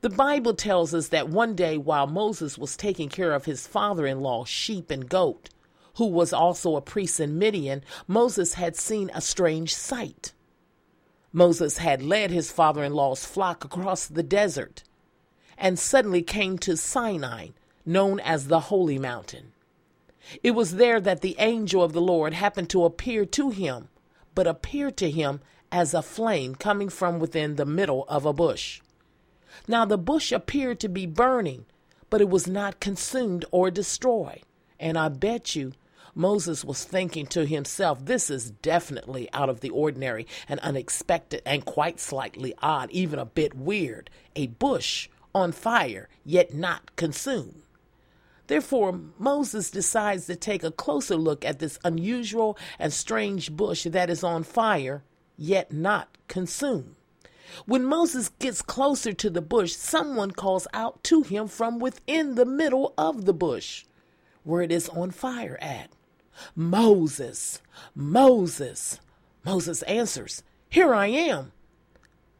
The 0.00 0.10
Bible 0.10 0.54
tells 0.54 0.94
us 0.94 1.08
that 1.08 1.28
one 1.28 1.54
day 1.54 1.76
while 1.76 2.06
Moses 2.06 2.56
was 2.56 2.76
taking 2.76 3.08
care 3.08 3.32
of 3.32 3.44
his 3.44 3.66
father 3.66 4.06
in 4.06 4.20
law, 4.20 4.44
sheep 4.44 4.90
and 4.90 5.08
goat, 5.08 5.50
who 5.96 6.06
was 6.06 6.32
also 6.32 6.76
a 6.76 6.80
priest 6.80 7.20
in 7.20 7.38
Midian, 7.38 7.84
Moses 8.08 8.54
had 8.54 8.76
seen 8.76 9.10
a 9.14 9.20
strange 9.20 9.74
sight. 9.74 10.32
Moses 11.32 11.78
had 11.78 12.02
led 12.02 12.30
his 12.30 12.50
father 12.50 12.82
in 12.82 12.94
law's 12.94 13.24
flock 13.24 13.64
across 13.64 14.06
the 14.06 14.22
desert 14.22 14.82
and 15.56 15.78
suddenly 15.78 16.22
came 16.22 16.58
to 16.58 16.76
Sinai, 16.76 17.48
known 17.84 18.20
as 18.20 18.46
the 18.46 18.60
Holy 18.60 18.98
Mountain. 18.98 19.52
It 20.42 20.52
was 20.52 20.76
there 20.76 21.00
that 21.00 21.20
the 21.20 21.36
angel 21.38 21.82
of 21.82 21.92
the 21.92 22.00
Lord 22.00 22.34
happened 22.34 22.70
to 22.70 22.84
appear 22.84 23.24
to 23.26 23.50
him, 23.50 23.88
but 24.34 24.46
appeared 24.46 24.96
to 24.98 25.10
him 25.10 25.40
as 25.70 25.94
a 25.94 26.02
flame 26.02 26.54
coming 26.54 26.88
from 26.88 27.18
within 27.18 27.56
the 27.56 27.66
middle 27.66 28.04
of 28.08 28.24
a 28.24 28.32
bush. 28.32 28.80
Now 29.66 29.84
the 29.84 29.98
bush 29.98 30.32
appeared 30.32 30.80
to 30.80 30.88
be 30.88 31.06
burning, 31.06 31.66
but 32.08 32.20
it 32.20 32.28
was 32.28 32.46
not 32.46 32.80
consumed 32.80 33.44
or 33.50 33.70
destroyed. 33.70 34.42
And 34.78 34.96
I 34.98 35.08
bet 35.08 35.56
you 35.56 35.72
Moses 36.14 36.64
was 36.64 36.84
thinking 36.84 37.26
to 37.28 37.46
himself, 37.46 38.04
this 38.04 38.28
is 38.28 38.50
definitely 38.50 39.28
out 39.32 39.48
of 39.48 39.60
the 39.60 39.70
ordinary 39.70 40.26
and 40.48 40.60
unexpected 40.60 41.42
and 41.46 41.64
quite 41.64 42.00
slightly 42.00 42.54
odd, 42.62 42.90
even 42.90 43.18
a 43.18 43.24
bit 43.24 43.54
weird. 43.54 44.10
A 44.36 44.48
bush 44.48 45.08
on 45.34 45.52
fire, 45.52 46.08
yet 46.24 46.52
not 46.52 46.94
consumed. 46.96 47.61
Therefore, 48.46 49.00
Moses 49.18 49.70
decides 49.70 50.26
to 50.26 50.36
take 50.36 50.64
a 50.64 50.70
closer 50.70 51.16
look 51.16 51.44
at 51.44 51.58
this 51.58 51.78
unusual 51.84 52.58
and 52.78 52.92
strange 52.92 53.52
bush 53.52 53.84
that 53.84 54.10
is 54.10 54.24
on 54.24 54.42
fire, 54.42 55.04
yet 55.36 55.72
not 55.72 56.16
consumed. 56.28 56.96
When 57.66 57.84
Moses 57.84 58.30
gets 58.30 58.62
closer 58.62 59.12
to 59.12 59.30
the 59.30 59.42
bush, 59.42 59.72
someone 59.72 60.30
calls 60.30 60.66
out 60.72 61.02
to 61.04 61.22
him 61.22 61.48
from 61.48 61.78
within 61.78 62.34
the 62.34 62.46
middle 62.46 62.94
of 62.96 63.24
the 63.24 63.34
bush, 63.34 63.84
where 64.42 64.62
it 64.62 64.72
is 64.72 64.88
on 64.88 65.10
fire 65.10 65.58
at. 65.60 65.90
Moses, 66.56 67.60
Moses. 67.94 69.00
Moses 69.44 69.82
answers, 69.82 70.42
Here 70.70 70.94
I 70.94 71.06
am. 71.06 71.52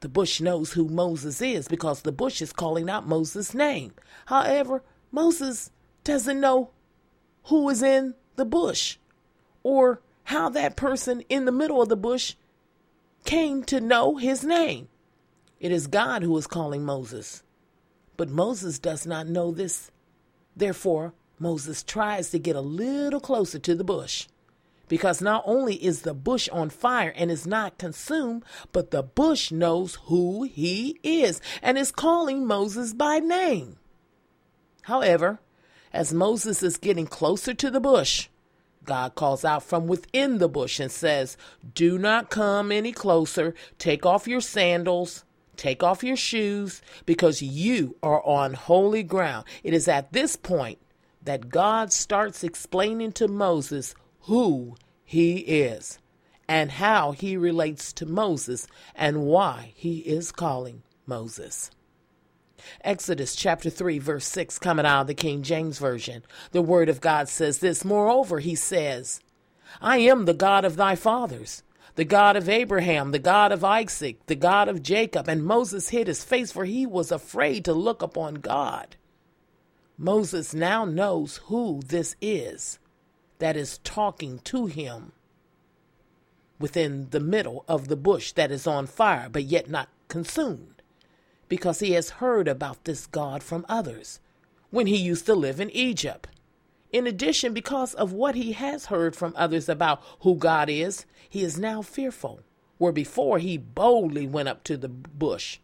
The 0.01 0.09
bush 0.09 0.41
knows 0.41 0.73
who 0.73 0.89
Moses 0.89 1.41
is 1.41 1.69
because 1.69 2.03
the 2.03 2.13
bush 2.13 2.43
is 2.43 2.53
calling 2.53 2.89
out 2.89 3.07
Moses' 3.07 3.55
name. 3.55 3.93
However, 4.27 4.83
Moses 5.13 5.71
doesn't 6.05 6.41
know 6.41 6.71
who 7.45 7.69
is 7.69 7.83
in 7.83 8.15
the 8.37 8.45
bush 8.45 8.99
or 9.63 10.01
how 10.25 10.49
that 10.49 10.77
person 10.77 11.23
in 11.29 11.45
the 11.45 11.53
middle 11.53 11.83
of 11.83 11.89
the 11.89 11.97
bush 11.97 12.35
came 13.25 13.63
to 13.65 13.81
know 13.81 14.17
his 14.17 14.45
name. 14.45 14.89
It 15.61 15.73
is 15.73 15.87
God 15.87 16.23
who 16.23 16.37
is 16.37 16.47
calling 16.47 16.85
Moses. 16.85 17.43
But 18.17 18.29
Moses 18.29 18.79
does 18.79 19.07
not 19.07 19.29
know 19.29 19.53
this. 19.53 19.91
Therefore, 20.57 21.15
Moses 21.39 21.83
tries 21.83 22.31
to 22.31 22.39
get 22.39 22.57
a 22.57 22.61
little 22.61 23.21
closer 23.21 23.59
to 23.61 23.75
the 23.75 23.85
bush 23.85 24.27
because 24.89 25.23
not 25.23 25.43
only 25.47 25.77
is 25.77 26.03
the 26.03 26.15
bush 26.15 26.49
on 26.51 26.69
fire 26.69 27.13
and 27.17 27.31
is 27.31 27.47
not 27.47 27.79
consumed, 27.79 28.45
but 28.73 28.91
the 28.91 29.03
bush 29.03 29.51
knows 29.51 29.95
who 30.05 30.43
he 30.43 30.99
is 31.03 31.41
and 31.63 31.79
is 31.79 31.91
calling 31.91 32.47
Moses 32.47 32.93
by 32.93 33.19
name. 33.19 33.79
However, 34.83 35.41
as 35.93 36.13
Moses 36.13 36.63
is 36.63 36.77
getting 36.77 37.07
closer 37.07 37.55
to 37.55 37.71
the 37.71 37.81
bush, 37.81 38.29
God 38.85 39.15
calls 39.15 39.45
out 39.45 39.63
from 39.63 39.87
within 39.87 40.39
the 40.39 40.49
bush 40.49 40.81
and 40.81 40.91
says, 40.91 41.37
Do 41.75 41.99
not 41.99 42.31
come 42.31 42.73
any 42.73 42.93
closer. 42.93 43.55
Take 43.79 44.05
off 44.05 44.27
your 44.27 44.41
sandals. 44.41 45.25
Take 45.57 45.83
off 45.83 46.03
your 46.03 46.17
shoes 46.17 46.83
because 47.07 47.43
you 47.43 47.97
are 48.03 48.25
on 48.27 48.55
holy 48.55 49.03
ground. 49.03 49.47
It 49.63 49.75
is 49.75 49.87
at 49.87 50.13
this 50.13 50.35
point 50.35 50.79
that 51.23 51.51
God 51.51 51.93
starts 51.93 52.43
explaining 52.43 53.13
to 53.13 53.29
Moses 53.29 53.95
who 54.23 54.77
he 55.05 55.39
is 55.39 55.99
and 56.49 56.73
how 56.73 57.13
he 57.13 57.37
relates 57.37 57.93
to 57.95 58.07
Moses 58.07 58.67
and 58.95 59.23
why 59.23 59.73
he 59.77 59.99
is 59.99 60.33
calling 60.33 60.83
Moses. 61.07 61.71
Exodus 62.83 63.35
chapter 63.35 63.71
3, 63.71 63.99
verse 63.99 64.27
6, 64.27 64.59
coming 64.59 64.87
out 64.87 65.03
of 65.03 65.07
the 65.07 65.15
King 65.15 65.43
James 65.43 65.79
Version. 65.79 66.23
The 66.53 66.63
Word 66.63 66.89
of 66.89 67.01
God 67.01 67.29
says 67.29 67.59
this 67.59 67.85
Moreover, 67.85 68.41
he 68.41 68.55
says, 68.55 69.21
I 69.81 69.99
am 69.99 70.25
the 70.25 70.35
God 70.35 70.65
of 70.65 70.77
thy 70.77 70.97
fathers, 70.97 71.63
the 71.95 72.05
God 72.05 72.37
of 72.37 72.49
Abraham, 72.49 73.11
the 73.11 73.19
God 73.19 73.53
of 73.53 73.65
Isaac, 73.65 74.25
the 74.27 74.35
God 74.35 74.69
of 74.69 74.83
Jacob. 74.83 75.29
And 75.29 75.45
Moses 75.45 75.91
hid 75.91 76.07
his 76.07 76.25
face, 76.25 76.53
for 76.53 76.65
he 76.65 76.87
was 76.87 77.13
afraid 77.13 77.65
to 77.65 77.73
look 77.73 78.03
upon 78.03 78.37
God. 78.37 78.97
Moses 79.99 80.55
now 80.55 80.85
knows 80.85 81.39
who 81.45 81.81
this 81.87 82.17
is 82.21 82.79
that 83.39 83.57
is 83.57 83.79
talking 83.79 84.39
to 84.41 84.67
him 84.67 85.13
within 86.59 87.09
the 87.11 87.21
middle 87.21 87.65
of 87.69 87.89
the 87.89 87.97
bush 87.97 88.33
that 88.33 88.51
is 88.51 88.67
on 88.67 88.87
fire, 88.87 89.29
but 89.29 89.45
yet 89.45 89.69
not 89.69 89.89
consumed, 90.09 90.72
because 91.53 91.81
he 91.81 91.93
has 91.93 92.09
heard 92.09 92.49
about 92.49 92.83
this 92.85 93.07
God 93.07 93.43
from 93.43 93.67
others 93.69 94.21
when 94.71 94.87
he 94.87 94.97
used 94.97 95.27
to 95.27 95.35
live 95.35 95.61
in 95.61 95.69
Egypt. 95.69 96.27
In 96.91 97.07
addition, 97.07 97.53
because 97.53 97.93
of 97.93 98.11
what 98.11 98.35
he 98.35 98.53
has 98.53 98.87
heard 98.87 99.15
from 99.15 99.35
others 99.37 99.69
about 99.69 100.03
who 100.21 100.35
God 100.35 100.71
is, 100.71 101.05
he 101.29 101.43
is 101.43 101.59
now 101.59 101.83
fearful, 101.83 102.41
where 102.79 102.91
before 102.91 103.39
he 103.39 103.59
boldly 103.59 104.27
went 104.27 104.49
up 104.49 104.65
to 104.65 104.79
the 104.79 104.89
bush 104.89 105.59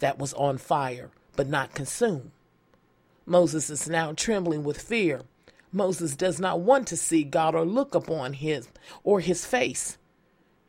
that 0.00 0.18
was 0.18 0.34
on 0.34 0.58
fire 0.58 1.12
but 1.36 1.48
not 1.48 1.72
consumed. 1.72 2.32
Moses 3.24 3.70
is 3.70 3.88
now 3.88 4.12
trembling 4.14 4.64
with 4.64 4.82
fear 4.82 5.22
Moses 5.72 6.16
does 6.16 6.38
not 6.38 6.60
want 6.60 6.86
to 6.88 6.96
see 6.96 7.22
God 7.22 7.54
or 7.54 7.64
look 7.64 7.94
upon 7.94 8.34
his 8.34 8.68
or 9.04 9.20
his 9.20 9.46
face. 9.46 9.96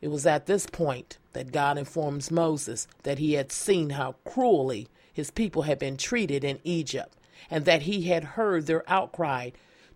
It 0.03 0.11
was 0.11 0.25
at 0.25 0.47
this 0.47 0.65
point 0.65 1.17
that 1.31 1.53
God 1.53 1.77
informs 1.77 2.29
Moses 2.29 2.87
that 3.03 3.19
he 3.19 3.35
had 3.35 3.53
seen 3.53 3.91
how 3.91 4.15
cruelly 4.25 4.89
his 5.13 5.31
people 5.31 5.61
had 5.61 5.79
been 5.79 5.95
treated 5.95 6.43
in 6.43 6.59
Egypt 6.65 7.15
and 7.49 7.63
that 7.63 7.83
he 7.83 8.09
had 8.09 8.35
heard 8.35 8.65
their 8.65 8.83
outcry 8.91 9.51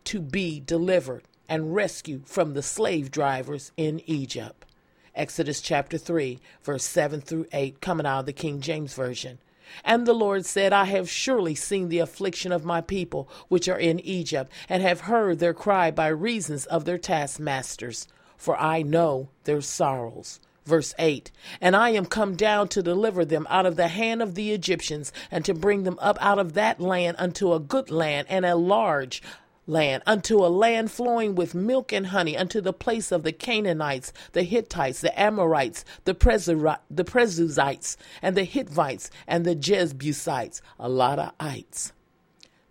to 0.05 0.21
be 0.21 0.61
delivered 0.61 1.23
and 1.49 1.75
rescued 1.75 2.25
from 2.25 2.53
the 2.53 2.61
slave 2.61 3.11
drivers 3.11 3.73
in 3.75 4.01
Egypt. 4.05 4.65
Exodus 5.13 5.59
chapter 5.59 5.97
3, 5.97 6.39
verse 6.63 6.85
7 6.85 7.19
through 7.19 7.47
8, 7.51 7.81
coming 7.81 8.05
out 8.05 8.21
of 8.21 8.27
the 8.27 8.31
King 8.31 8.61
James 8.61 8.93
Version. 8.93 9.39
And 9.83 10.07
the 10.07 10.13
Lord 10.13 10.45
said, 10.45 10.71
I 10.71 10.85
have 10.85 11.09
surely 11.09 11.53
seen 11.53 11.89
the 11.89 11.99
affliction 11.99 12.53
of 12.53 12.63
my 12.63 12.79
people 12.79 13.27
which 13.49 13.67
are 13.67 13.77
in 13.77 13.99
Egypt, 13.99 14.53
and 14.69 14.81
have 14.81 15.01
heard 15.01 15.39
their 15.39 15.53
cry 15.53 15.91
by 15.91 16.07
reasons 16.07 16.65
of 16.67 16.85
their 16.85 16.97
taskmasters, 16.97 18.07
for 18.37 18.59
I 18.59 18.81
know 18.81 19.29
their 19.43 19.61
sorrows. 19.61 20.39
Verse 20.65 20.93
8 20.99 21.31
And 21.61 21.75
I 21.75 21.91
am 21.91 22.05
come 22.05 22.35
down 22.35 22.67
to 22.69 22.83
deliver 22.83 23.23
them 23.23 23.47
out 23.49 23.65
of 23.65 23.77
the 23.77 23.87
hand 23.87 24.21
of 24.21 24.35
the 24.35 24.51
Egyptians, 24.51 25.13
and 25.31 25.43
to 25.45 25.53
bring 25.53 25.83
them 25.83 25.97
up 25.99 26.17
out 26.21 26.39
of 26.39 26.53
that 26.53 26.79
land 26.79 27.17
unto 27.19 27.53
a 27.53 27.59
good 27.59 27.89
land 27.89 28.27
and 28.29 28.45
a 28.45 28.55
large 28.55 29.23
land, 29.65 30.03
unto 30.05 30.39
a 30.39 30.47
land 30.47 30.91
flowing 30.91 31.35
with 31.35 31.55
milk 31.55 31.91
and 31.91 32.07
honey, 32.07 32.37
unto 32.37 32.61
the 32.61 32.73
place 32.73 33.11
of 33.11 33.23
the 33.23 33.31
Canaanites, 33.31 34.11
the 34.33 34.43
Hittites, 34.43 35.01
the 35.01 35.19
Amorites, 35.19 35.83
the, 36.05 36.13
the 36.89 37.03
Perizzites, 37.03 37.97
and 38.21 38.35
the 38.35 38.43
Hittites, 38.43 39.09
and 39.27 39.45
the 39.45 39.55
Jebusites, 39.55 40.61
a 40.79 40.89
lot 40.89 41.19
of 41.19 41.33
ites. 41.39 41.93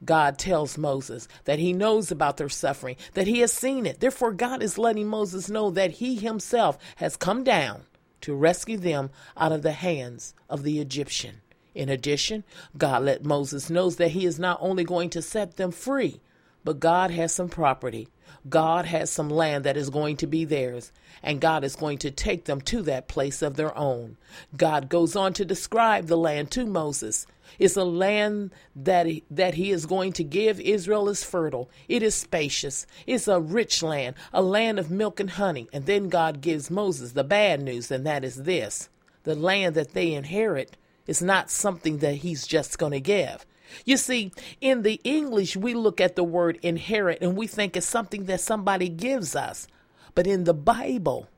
God 0.04 0.38
tells 0.38 0.76
Moses 0.76 1.26
that 1.44 1.58
he 1.58 1.72
knows 1.72 2.10
about 2.10 2.36
their 2.36 2.48
suffering, 2.48 2.96
that 3.14 3.26
he 3.26 3.40
has 3.40 3.52
seen 3.52 3.86
it. 3.86 4.00
Therefore, 4.00 4.32
God 4.32 4.62
is 4.62 4.78
letting 4.78 5.06
Moses 5.06 5.48
know 5.48 5.70
that 5.70 5.92
he 5.92 6.16
himself 6.16 6.78
has 6.96 7.16
come 7.16 7.44
down 7.44 7.82
to 8.20 8.34
rescue 8.34 8.76
them 8.76 9.10
out 9.36 9.52
of 9.52 9.62
the 9.62 9.72
hands 9.72 10.34
of 10.48 10.62
the 10.62 10.80
Egyptian. 10.80 11.40
In 11.74 11.88
addition, 11.88 12.44
God 12.76 13.02
let 13.02 13.24
Moses 13.24 13.68
know 13.70 13.90
that 13.90 14.12
he 14.12 14.24
is 14.24 14.38
not 14.38 14.58
only 14.60 14.84
going 14.84 15.10
to 15.10 15.22
set 15.22 15.56
them 15.56 15.70
free, 15.70 16.20
but 16.64 16.80
God 16.80 17.10
has 17.10 17.32
some 17.32 17.48
property 17.48 18.08
God 18.49 18.87
has 18.87 19.11
some 19.11 19.28
land 19.28 19.64
that 19.64 19.76
is 19.76 19.90
going 19.90 20.16
to 20.18 20.26
be 20.26 20.45
theirs, 20.45 20.92
and 21.23 21.40
God 21.40 21.64
is 21.64 21.76
going 21.76 21.99
to 21.99 22.11
take 22.11 22.45
them 22.45 22.61
to 22.62 22.83
that 22.83 23.09
place 23.09 23.42
of 23.42 23.56
their 23.56 23.76
own. 23.76 24.16
God 24.56 24.88
goes 24.88 25.16
on 25.16 25.33
to 25.35 25.45
describe 25.45 26.06
the 26.06 26.16
land 26.16 26.50
to 26.52 26.66
Moses. 26.66 27.26
It's 27.59 27.76
a 27.76 27.85
land 27.85 28.52
that 28.75 29.06
he, 29.06 29.25
that 29.30 29.54
he 29.54 29.71
is 29.71 29.87
going 29.87 30.12
to 30.14 30.25
give 30.25 30.61
Israel 30.61 31.09
is 31.09 31.25
fertile. 31.25 31.71
It 31.88 32.02
is 32.02 32.14
spacious. 32.14 32.87
It's 33.06 33.28
a 33.28 33.40
rich 33.40 33.83
land, 33.83 34.16
a 34.33 34.42
land 34.42 34.78
of 34.78 34.90
milk 34.90 35.21
and 35.21 35.30
honey. 35.30 35.68
And 35.73 35.87
then 35.87 36.09
God 36.09 36.40
gives 36.40 36.71
Moses 36.71 37.12
the 37.12 37.25
bad 37.25 37.61
news, 37.62 37.90
and 37.90 38.06
that 38.06 38.25
is 38.25 38.45
this 38.45 38.88
the 39.25 39.35
land 39.35 39.75
that 39.75 39.92
they 39.92 40.12
inherit 40.12 40.76
is 41.06 41.21
not 41.21 41.50
something 41.50 41.99
that 41.99 42.16
he's 42.16 42.47
just 42.47 42.78
going 42.78 42.92
to 42.92 43.00
give. 43.00 43.45
You 43.85 43.96
see, 43.96 44.32
in 44.61 44.82
the 44.82 45.00
English, 45.04 45.56
we 45.56 45.75
look 45.75 46.00
at 46.00 46.16
the 46.16 46.25
word 46.25 46.58
inherit 46.62 47.18
and 47.20 47.37
we 47.37 47.46
think 47.46 47.76
it's 47.76 47.87
something 47.87 48.25
that 48.25 48.40
somebody 48.40 48.88
gives 48.88 49.35
us. 49.37 49.66
But 50.14 50.26
in 50.26 50.44
the 50.44 50.54
Bible, 50.54 51.28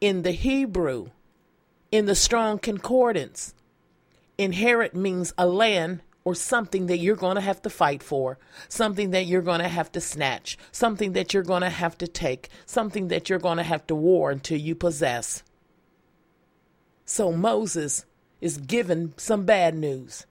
in 0.00 0.22
the 0.22 0.32
Hebrew, 0.32 1.10
in 1.92 2.06
the 2.06 2.14
Strong 2.14 2.60
Concordance, 2.60 3.54
inherit 4.38 4.94
means 4.94 5.32
a 5.36 5.46
land 5.46 6.02
or 6.24 6.34
something 6.34 6.86
that 6.86 6.98
you're 6.98 7.16
going 7.16 7.36
to 7.36 7.40
have 7.40 7.62
to 7.62 7.70
fight 7.70 8.02
for, 8.02 8.38
something 8.68 9.10
that 9.10 9.26
you're 9.26 9.42
going 9.42 9.60
to 9.60 9.68
have 9.68 9.90
to 9.92 10.00
snatch, 10.00 10.58
something 10.70 11.12
that 11.12 11.32
you're 11.32 11.42
going 11.42 11.62
to 11.62 11.70
have 11.70 11.96
to 11.98 12.06
take, 12.06 12.48
something 12.66 13.08
that 13.08 13.28
you're 13.28 13.38
going 13.38 13.56
to 13.56 13.62
have 13.62 13.86
to 13.86 13.94
war 13.94 14.30
until 14.30 14.58
you 14.58 14.74
possess. 14.74 15.42
So 17.04 17.32
Moses 17.32 18.04
is 18.40 18.58
given 18.58 19.14
some 19.16 19.44
bad 19.44 19.74
news 19.74 20.26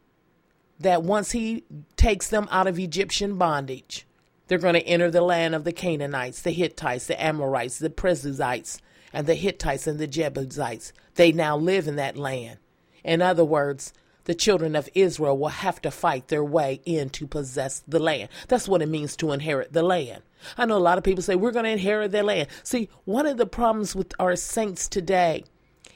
that 0.79 1.03
once 1.03 1.31
he 1.31 1.63
takes 1.97 2.29
them 2.29 2.47
out 2.51 2.67
of 2.67 2.79
Egyptian 2.79 3.37
bondage, 3.37 4.05
they're 4.47 4.57
going 4.57 4.75
to 4.75 4.87
enter 4.87 5.11
the 5.11 5.21
land 5.21 5.53
of 5.53 5.63
the 5.63 5.71
Canaanites, 5.71 6.41
the 6.41 6.51
Hittites, 6.51 7.07
the 7.07 7.21
Amorites, 7.21 7.77
the 7.77 7.89
Perizzites, 7.89 8.81
and 9.13 9.27
the 9.27 9.35
Hittites 9.35 9.87
and 9.87 9.99
the 9.99 10.07
Jebusites. 10.07 10.93
They 11.15 11.31
now 11.31 11.57
live 11.57 11.87
in 11.87 11.97
that 11.97 12.17
land. 12.17 12.59
In 13.03 13.21
other 13.21 13.45
words, 13.45 13.93
the 14.25 14.35
children 14.35 14.75
of 14.75 14.89
Israel 14.93 15.37
will 15.37 15.49
have 15.49 15.81
to 15.81 15.91
fight 15.91 16.27
their 16.27 16.43
way 16.43 16.81
in 16.85 17.09
to 17.11 17.27
possess 17.27 17.83
the 17.87 17.99
land. 17.99 18.29
That's 18.47 18.67
what 18.67 18.81
it 18.81 18.89
means 18.89 19.15
to 19.17 19.31
inherit 19.31 19.73
the 19.73 19.83
land. 19.83 20.23
I 20.57 20.65
know 20.65 20.77
a 20.77 20.79
lot 20.79 20.97
of 20.97 21.03
people 21.03 21.23
say 21.23 21.35
we're 21.35 21.51
going 21.51 21.65
to 21.65 21.71
inherit 21.71 22.11
the 22.11 22.23
land. 22.23 22.47
See, 22.63 22.89
one 23.05 23.25
of 23.25 23.37
the 23.37 23.45
problems 23.45 23.95
with 23.95 24.13
our 24.19 24.35
saints 24.35 24.87
today 24.87 25.43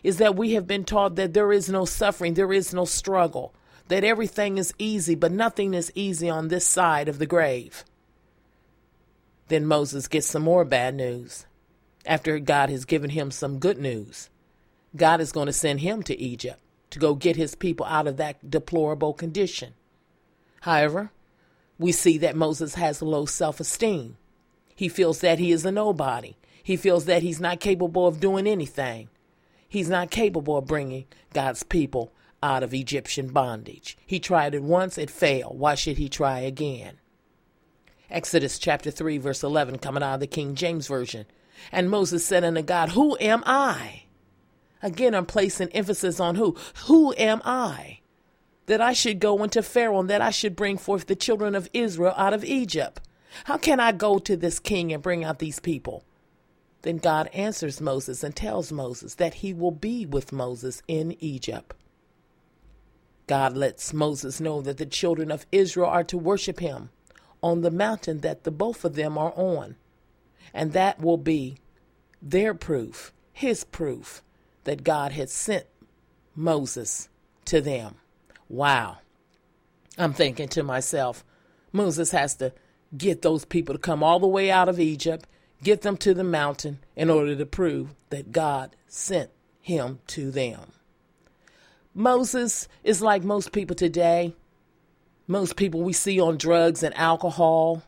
is 0.03 0.17
that 0.17 0.35
we 0.35 0.53
have 0.53 0.67
been 0.67 0.83
taught 0.83 1.15
that 1.15 1.33
there 1.33 1.51
is 1.51 1.69
no 1.69 1.85
suffering, 1.85 2.33
there 2.33 2.51
is 2.51 2.73
no 2.73 2.85
struggle 2.85 3.53
that 3.87 4.03
everything 4.03 4.57
is 4.57 4.73
easy, 4.77 5.15
but 5.15 5.31
nothing 5.31 5.73
is 5.73 5.91
easy 5.95 6.29
on 6.29 6.47
this 6.47 6.65
side 6.65 7.07
of 7.07 7.19
the 7.19 7.25
grave. 7.25 7.83
Then 9.49 9.65
Moses 9.65 10.07
gets 10.07 10.27
some 10.27 10.43
more 10.43 10.65
bad 10.65 10.95
news 10.95 11.45
after 12.05 12.39
God 12.39 12.69
has 12.69 12.85
given 12.85 13.11
him 13.11 13.31
some 13.31 13.59
good 13.59 13.77
news. 13.77 14.29
God 14.95 15.21
is 15.21 15.31
going 15.31 15.47
to 15.47 15.53
send 15.53 15.81
him 15.81 16.03
to 16.03 16.19
Egypt 16.19 16.59
to 16.91 16.99
go 16.99 17.15
get 17.15 17.35
his 17.35 17.55
people 17.55 17.85
out 17.87 18.07
of 18.07 18.17
that 18.17 18.49
deplorable 18.49 19.13
condition. 19.13 19.73
However, 20.61 21.11
we 21.79 21.91
see 21.91 22.17
that 22.19 22.35
Moses 22.35 22.75
has 22.75 23.01
low 23.01 23.25
self 23.25 23.59
esteem. 23.59 24.17
He 24.75 24.87
feels 24.87 25.19
that 25.21 25.39
he 25.39 25.51
is 25.51 25.65
a 25.65 25.71
nobody. 25.71 26.35
He 26.61 26.77
feels 26.77 27.05
that 27.05 27.23
he's 27.23 27.41
not 27.41 27.59
capable 27.59 28.07
of 28.07 28.19
doing 28.19 28.47
anything. 28.47 29.09
He's 29.67 29.89
not 29.89 30.11
capable 30.11 30.57
of 30.57 30.67
bringing 30.67 31.05
God's 31.33 31.63
people 31.63 32.11
out 32.43 32.61
of 32.61 32.73
Egyptian 32.73 33.29
bondage. 33.29 33.97
He 34.05 34.19
tried 34.19 34.53
it 34.53 34.61
once, 34.61 34.97
it 34.97 35.09
failed. 35.09 35.57
Why 35.57 35.75
should 35.75 35.97
he 35.97 36.09
try 36.09 36.41
again? 36.41 36.99
Exodus 38.11 38.59
chapter 38.59 38.91
3, 38.91 39.17
verse 39.17 39.41
11, 39.43 39.79
coming 39.79 40.03
out 40.03 40.15
of 40.15 40.19
the 40.19 40.27
King 40.27 40.53
James 40.53 40.87
Version. 40.87 41.25
And 41.71 41.89
Moses 41.89 42.25
said 42.25 42.43
unto 42.43 42.61
God, 42.61 42.89
Who 42.89 43.17
am 43.19 43.43
I? 43.45 44.03
Again, 44.81 45.15
I'm 45.15 45.25
placing 45.25 45.69
emphasis 45.69 46.19
on 46.19 46.35
who. 46.35 46.57
Who 46.85 47.13
am 47.17 47.41
I? 47.45 48.01
That 48.65 48.81
I 48.81 48.93
should 48.93 49.19
go 49.19 49.41
into 49.41 49.63
Pharaoh 49.63 50.01
and 50.01 50.09
that 50.09 50.21
I 50.21 50.29
should 50.29 50.55
bring 50.55 50.77
forth 50.77 51.07
the 51.07 51.15
children 51.15 51.55
of 51.55 51.69
Israel 51.73 52.13
out 52.17 52.33
of 52.33 52.43
Egypt. 52.43 52.99
How 53.45 53.57
can 53.57 53.79
I 53.79 53.93
go 53.93 54.19
to 54.19 54.35
this 54.35 54.59
king 54.59 54.91
and 54.91 55.01
bring 55.01 55.23
out 55.23 55.39
these 55.39 55.59
people? 55.59 56.03
Then 56.81 56.97
God 56.97 57.29
answers 57.33 57.79
Moses 57.79 58.23
and 58.23 58.35
tells 58.35 58.71
Moses 58.71 59.15
that 59.15 59.35
he 59.35 59.53
will 59.53 59.71
be 59.71 60.05
with 60.05 60.33
Moses 60.33 60.83
in 60.87 61.15
Egypt. 61.23 61.73
God 63.27 63.55
lets 63.55 63.93
Moses 63.93 64.41
know 64.41 64.61
that 64.61 64.77
the 64.77 64.85
children 64.85 65.31
of 65.31 65.45
Israel 65.51 65.89
are 65.89 66.03
to 66.05 66.17
worship 66.17 66.59
him 66.59 66.89
on 67.41 67.61
the 67.61 67.71
mountain 67.71 68.21
that 68.21 68.43
the 68.43 68.51
both 68.51 68.85
of 68.85 68.95
them 68.95 69.17
are 69.17 69.33
on. 69.35 69.75
And 70.53 70.73
that 70.73 70.99
will 71.01 71.17
be 71.17 71.57
their 72.21 72.53
proof, 72.53 73.11
his 73.31 73.63
proof, 73.63 74.21
that 74.63 74.83
God 74.83 75.11
had 75.11 75.29
sent 75.29 75.65
Moses 76.35 77.09
to 77.45 77.61
them. 77.61 77.95
Wow. 78.49 78.99
I'm 79.97 80.13
thinking 80.13 80.47
to 80.49 80.63
myself, 80.63 81.23
Moses 81.71 82.11
has 82.11 82.35
to 82.35 82.53
get 82.95 83.21
those 83.21 83.45
people 83.45 83.75
to 83.75 83.79
come 83.79 84.03
all 84.03 84.19
the 84.19 84.27
way 84.27 84.51
out 84.51 84.69
of 84.69 84.79
Egypt, 84.79 85.27
get 85.63 85.81
them 85.81 85.97
to 85.97 86.13
the 86.13 86.23
mountain 86.23 86.79
in 86.95 87.09
order 87.09 87.35
to 87.35 87.45
prove 87.45 87.95
that 88.09 88.31
God 88.31 88.75
sent 88.87 89.31
him 89.59 89.99
to 90.07 90.31
them. 90.31 90.71
Moses 91.93 92.67
is 92.83 93.01
like 93.01 93.23
most 93.23 93.51
people 93.51 93.75
today. 93.75 94.33
Most 95.27 95.55
people 95.55 95.81
we 95.81 95.93
see 95.93 96.19
on 96.19 96.37
drugs 96.37 96.83
and 96.83 96.95
alcohol. 96.97 97.83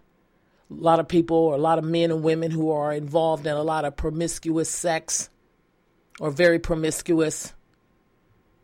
A 0.69 0.73
lot 0.73 0.99
of 0.99 1.07
people, 1.07 1.37
or 1.37 1.55
a 1.55 1.59
lot 1.59 1.77
of 1.77 1.83
men 1.83 2.11
and 2.11 2.23
women 2.23 2.51
who 2.51 2.71
are 2.71 2.91
involved 2.91 3.45
in 3.45 3.53
a 3.53 3.63
lot 3.63 3.85
of 3.85 3.95
promiscuous 3.95 4.69
sex 4.69 5.29
or 6.19 6.31
very 6.31 6.59
promiscuous, 6.59 7.53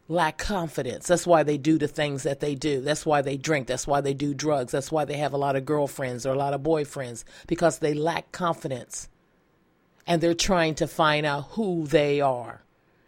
lack 0.07 0.37
confidence. 0.37 1.07
That's 1.07 1.27
why 1.27 1.43
they 1.43 1.57
do 1.57 1.77
the 1.77 1.87
things 1.87 2.23
that 2.23 2.39
they 2.39 2.55
do. 2.55 2.81
That's 2.81 3.05
why 3.05 3.21
they 3.21 3.37
drink. 3.37 3.67
That's 3.67 3.87
why 3.87 4.01
they 4.01 4.13
do 4.13 4.33
drugs. 4.33 4.71
That's 4.71 4.91
why 4.91 5.05
they 5.05 5.17
have 5.17 5.33
a 5.33 5.37
lot 5.37 5.55
of 5.55 5.65
girlfriends 5.65 6.25
or 6.25 6.33
a 6.33 6.37
lot 6.37 6.53
of 6.53 6.61
boyfriends 6.61 7.23
because 7.47 7.79
they 7.79 7.93
lack 7.93 8.31
confidence. 8.31 9.09
And 10.07 10.21
they're 10.21 10.33
trying 10.33 10.75
to 10.75 10.87
find 10.87 11.25
out 11.25 11.49
who 11.51 11.87
they 11.87 12.19
are. 12.21 12.63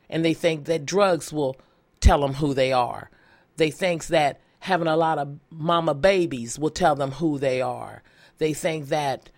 And 0.09 0.23
they 0.23 0.33
think 0.33 0.65
that 0.65 0.85
drugs 0.85 1.33
will 1.33 1.57
tell 2.03 2.21
them 2.21 2.33
who 2.33 2.53
they 2.53 2.71
are. 2.71 3.09
They 3.57 3.71
think 3.71 4.07
that 4.07 4.39
having 4.59 4.87
a 4.87 4.97
lot 4.97 5.17
of 5.17 5.39
mama 5.49 5.93
babies 5.93 6.59
will 6.59 6.69
tell 6.69 6.95
them 6.95 7.11
who 7.11 7.39
they 7.39 7.61
are. 7.61 8.03
They 8.37 8.53
think 8.53 8.89
that 8.89 9.29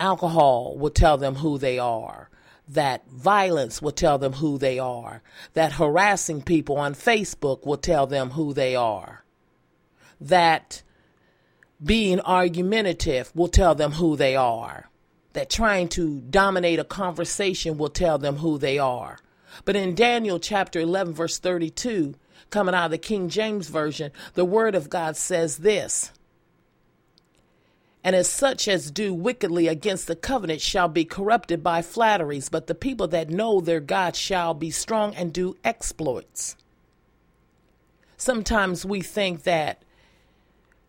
alcohol 0.00 0.76
will 0.76 0.90
tell 0.90 1.18
them 1.18 1.36
who 1.36 1.58
they 1.58 1.78
are. 1.78 2.30
That 2.68 3.08
violence 3.08 3.80
will 3.80 3.92
tell 3.92 4.18
them 4.18 4.34
who 4.34 4.58
they 4.58 4.78
are. 4.78 5.22
That 5.54 5.72
harassing 5.72 6.42
people 6.42 6.76
on 6.76 6.94
Facebook 6.94 7.66
will 7.66 7.78
tell 7.78 8.06
them 8.06 8.30
who 8.30 8.52
they 8.52 8.76
are. 8.76 9.24
That 10.20 10.82
being 11.82 12.20
argumentative 12.20 13.32
will 13.34 13.48
tell 13.48 13.74
them 13.74 13.92
who 13.92 14.16
they 14.16 14.36
are. 14.36 14.90
That 15.32 15.50
trying 15.50 15.88
to 15.90 16.20
dominate 16.20 16.78
a 16.78 16.84
conversation 16.84 17.78
will 17.78 17.88
tell 17.88 18.18
them 18.18 18.36
who 18.36 18.58
they 18.58 18.78
are. 18.78 19.18
But 19.64 19.76
in 19.76 19.94
Daniel 19.94 20.38
chapter 20.38 20.80
11, 20.80 21.14
verse 21.14 21.38
32, 21.38 22.14
coming 22.50 22.74
out 22.74 22.86
of 22.86 22.90
the 22.90 22.98
King 22.98 23.28
James 23.28 23.68
Version, 23.68 24.12
the 24.34 24.44
word 24.44 24.74
of 24.74 24.90
God 24.90 25.16
says 25.16 25.58
this 25.58 26.12
And 28.04 28.14
as 28.14 28.28
such 28.28 28.68
as 28.68 28.90
do 28.90 29.12
wickedly 29.12 29.68
against 29.68 30.06
the 30.06 30.16
covenant 30.16 30.60
shall 30.60 30.88
be 30.88 31.04
corrupted 31.04 31.62
by 31.62 31.82
flatteries, 31.82 32.48
but 32.48 32.66
the 32.66 32.74
people 32.74 33.08
that 33.08 33.30
know 33.30 33.60
their 33.60 33.80
God 33.80 34.16
shall 34.16 34.54
be 34.54 34.70
strong 34.70 35.14
and 35.14 35.32
do 35.32 35.56
exploits. 35.64 36.56
Sometimes 38.16 38.84
we 38.84 39.00
think 39.00 39.44
that 39.44 39.82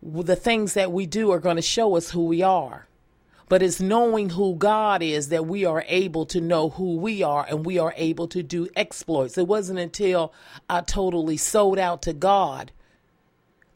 the 0.02 0.36
things 0.36 0.74
that 0.74 0.90
we 0.90 1.06
do 1.06 1.30
are 1.30 1.38
going 1.38 1.56
to 1.56 1.62
show 1.62 1.96
us 1.96 2.10
who 2.10 2.24
we 2.24 2.42
are 2.42 2.86
but 3.50 3.64
it's 3.64 3.80
knowing 3.80 4.30
who 4.30 4.54
God 4.54 5.02
is 5.02 5.30
that 5.30 5.44
we 5.44 5.64
are 5.64 5.84
able 5.88 6.24
to 6.26 6.40
know 6.40 6.70
who 6.70 6.94
we 6.98 7.24
are 7.24 7.44
and 7.48 7.66
we 7.66 7.80
are 7.80 7.92
able 7.96 8.28
to 8.28 8.44
do 8.44 8.68
exploits. 8.76 9.36
It 9.36 9.48
wasn't 9.48 9.80
until 9.80 10.32
I 10.68 10.82
totally 10.82 11.36
sold 11.36 11.76
out 11.76 12.02
to 12.02 12.12
God 12.12 12.70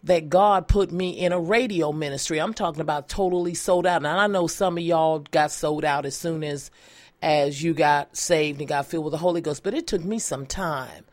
that 0.04 0.28
God 0.28 0.68
put 0.68 0.92
me 0.92 1.10
in 1.10 1.32
a 1.32 1.40
radio 1.40 1.90
ministry. 1.90 2.40
I'm 2.40 2.54
talking 2.54 2.82
about 2.82 3.08
totally 3.08 3.54
sold 3.54 3.84
out. 3.84 4.02
Now 4.02 4.16
I 4.16 4.28
know 4.28 4.46
some 4.46 4.78
of 4.78 4.84
y'all 4.84 5.26
got 5.32 5.50
sold 5.50 5.84
out 5.84 6.06
as 6.06 6.16
soon 6.16 6.44
as 6.44 6.70
as 7.20 7.60
you 7.60 7.74
got 7.74 8.16
saved 8.16 8.60
and 8.60 8.68
got 8.68 8.87
filled 8.87 9.06
with 9.06 9.12
the 9.12 9.18
Holy 9.18 9.40
Ghost, 9.40 9.64
but 9.64 9.74
it 9.74 9.88
took 9.88 10.04
me 10.04 10.20
some 10.20 10.46
time. 10.46 11.04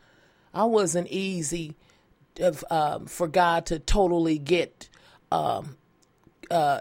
I 0.54 0.66
wasn't 0.66 1.08
easy 1.08 1.74
of, 2.38 2.62
um, 2.70 3.06
for 3.06 3.26
God 3.26 3.66
to 3.66 3.80
totally 3.80 4.38
get 4.38 4.88
um, 5.32 5.78
uh, 6.48 6.80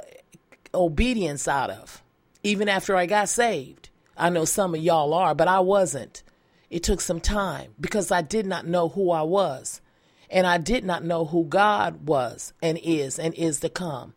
obedience 0.74 1.48
out 1.48 1.70
of, 1.70 2.02
even 2.44 2.70
after 2.70 2.96
I 2.96 3.06
got 3.06 3.30
saved. 3.30 3.90
I 4.18 4.30
know 4.30 4.46
some 4.46 4.76
of 4.76 4.82
y'all 4.82 5.14
are, 5.14 5.34
but 5.34 5.48
I 5.48 5.60
wasn't. 5.60 6.24
It 6.70 6.84
took 6.84 7.02
some 7.02 7.20
time 7.20 7.74
because 7.80 8.12
I 8.12 8.22
did 8.22 8.46
not 8.46 8.66
know 8.66 8.90
who 8.90 9.12
I 9.12 9.24
was. 9.24 9.82
And 10.30 10.48
I 10.48 10.58
did 10.58 10.86
not 10.86 11.04
know 11.04 11.26
who 11.26 11.44
God 11.44 12.08
was 12.08 12.54
and 12.62 12.80
is 12.82 13.20
and 13.20 13.34
is 13.34 13.60
to 13.60 13.70
come. 13.70 14.14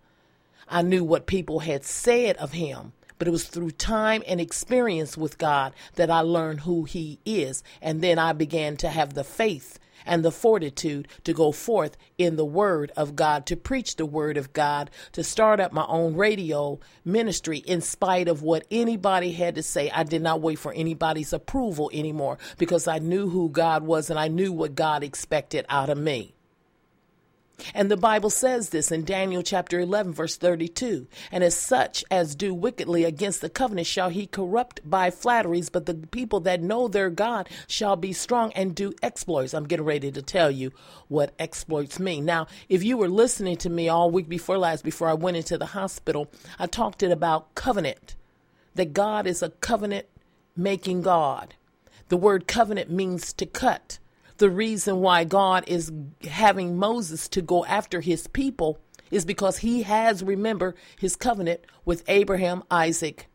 I 0.69 0.83
knew 0.83 1.03
what 1.03 1.27
people 1.27 1.61
had 1.61 1.85
said 1.85 2.37
of 2.37 2.53
him, 2.53 2.93
But 3.19 3.27
it 3.29 3.33
was 3.33 3.49
through 3.49 3.73
time 3.73 4.23
and 4.27 4.40
experience 4.40 5.17
with 5.17 5.38
God 5.38 5.73
that 5.97 6.11
I 6.11 6.21
learned 6.21 6.61
who 6.61 6.85
He 6.85 7.19
is. 7.25 7.62
And 7.83 8.01
then 8.01 8.19
I 8.19 8.33
began 8.33 8.77
to 8.79 8.88
have 8.88 9.14
the 9.14 9.25
faith 9.25 9.79
and 10.07 10.25
the 10.25 10.31
fortitude 10.31 11.09
to 11.25 11.33
go 11.33 11.53
forth 11.53 11.97
in 12.19 12.37
the 12.37 12.45
Word 12.45 12.93
of 12.97 13.17
God, 13.17 13.47
to 13.47 13.57
preach 13.57 13.97
the 13.97 14.07
Word 14.07 14.37
of 14.37 14.53
God, 14.53 14.91
to 15.13 15.25
start 15.25 15.61
up 15.61 15.73
my 15.73 15.87
own 15.87 16.15
radio 16.15 16.79
ministry 17.05 17.59
in 17.59 17.81
spite 17.81 18.29
of 18.29 18.43
what 18.43 18.67
anybody 18.71 19.33
had 19.33 19.55
to 19.55 19.63
say. 19.63 19.91
I 19.91 20.05
did 20.05 20.23
not 20.23 20.41
wait 20.41 20.59
for 20.59 20.73
anybody's 20.73 21.33
approval 21.33 21.91
anymore 21.93 22.39
because 22.59 22.87
I 22.89 22.99
knew 22.99 23.29
who 23.29 23.49
God 23.49 23.83
was 23.83 24.11
and 24.11 24.19
I 24.19 24.29
knew 24.29 24.53
what 24.53 24.75
God 24.75 25.03
expected 25.03 25.67
out 25.69 25.91
of 25.91 25.99
me. 25.99 26.34
And 27.73 27.90
the 27.90 27.97
Bible 27.97 28.31
says 28.31 28.71
this 28.71 28.90
in 28.90 29.05
Daniel 29.05 29.43
chapter 29.43 29.79
11, 29.79 30.12
verse 30.12 30.37
32. 30.37 31.07
And 31.31 31.45
as 31.45 31.57
such 31.57 32.05
as 32.11 32.35
do 32.35 32.53
wickedly 32.53 33.05
against 33.05 33.40
the 33.40 33.49
covenant 33.49 33.87
shall 33.87 34.09
he 34.09 34.27
corrupt 34.27 34.81
by 34.88 35.11
flatteries, 35.11 35.71
but 35.71 35.87
the 35.87 35.95
people 35.95 36.40
that 36.40 36.62
know 36.62 36.88
their 36.88 37.11
God 37.11 37.49
shall 37.67 37.97
be 37.97 38.12
strong 38.12 38.53
and 38.53 38.75
do 38.75 38.93
exploits. 39.03 39.55
I'm 39.55 39.67
getting 39.67 39.87
ready 39.87 40.11
to 40.11 40.23
tell 40.23 40.51
you 40.51 40.73
what 41.09 41.35
exploits 41.38 41.99
mean. 41.99 42.25
Now, 42.25 42.47
if 42.69 42.83
you 42.83 42.97
were 42.97 43.09
listening 43.09 43.57
to 43.59 43.71
me 43.71 43.88
all 43.88 44.11
week 44.11 44.29
before 44.29 44.59
last, 44.59 44.85
before 44.85 45.09
I 45.09 45.14
went 45.14 45.37
into 45.37 45.57
the 45.57 45.67
hospital, 45.67 46.31
I 46.59 46.67
talked 46.67 47.03
it 47.03 47.12
about 47.12 47.55
covenant, 47.55 48.17
that 48.75 48.93
God 48.93 49.27
is 49.27 49.43
a 49.43 49.51
covenant 49.51 50.07
making 50.57 51.03
God. 51.03 51.55
The 52.09 52.17
word 52.17 52.47
covenant 52.47 52.90
means 52.90 53.33
to 53.35 53.47
cut 53.47 53.99
the 54.38 54.51
reason 54.51 55.01
why 55.01 55.25
God 55.25 55.64
is 55.66 55.92
having 56.29 56.77
Moses 56.77 57.29
to 57.29 57.42
go 57.42 57.64
after 57.66 58.01
his 58.01 58.27
people 58.27 58.79
is 59.11 59.25
because 59.25 59.59
he 59.59 59.83
has, 59.83 60.23
remember, 60.23 60.75
his 60.99 61.16
covenant 61.16 61.61
with 61.85 62.03
Abraham, 62.09 62.64
Isaac, 62.70 63.29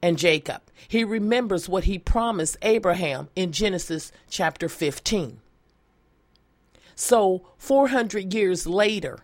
and 0.00 0.18
Jacob. 0.18 0.62
He 0.88 1.04
remembers 1.04 1.68
what 1.68 1.84
he 1.84 1.98
promised 1.98 2.56
Abraham 2.62 3.28
in 3.36 3.52
Genesis 3.52 4.12
chapter 4.28 4.68
15. 4.68 5.40
So, 6.94 7.48
400 7.58 8.32
years 8.32 8.66
later, 8.66 9.20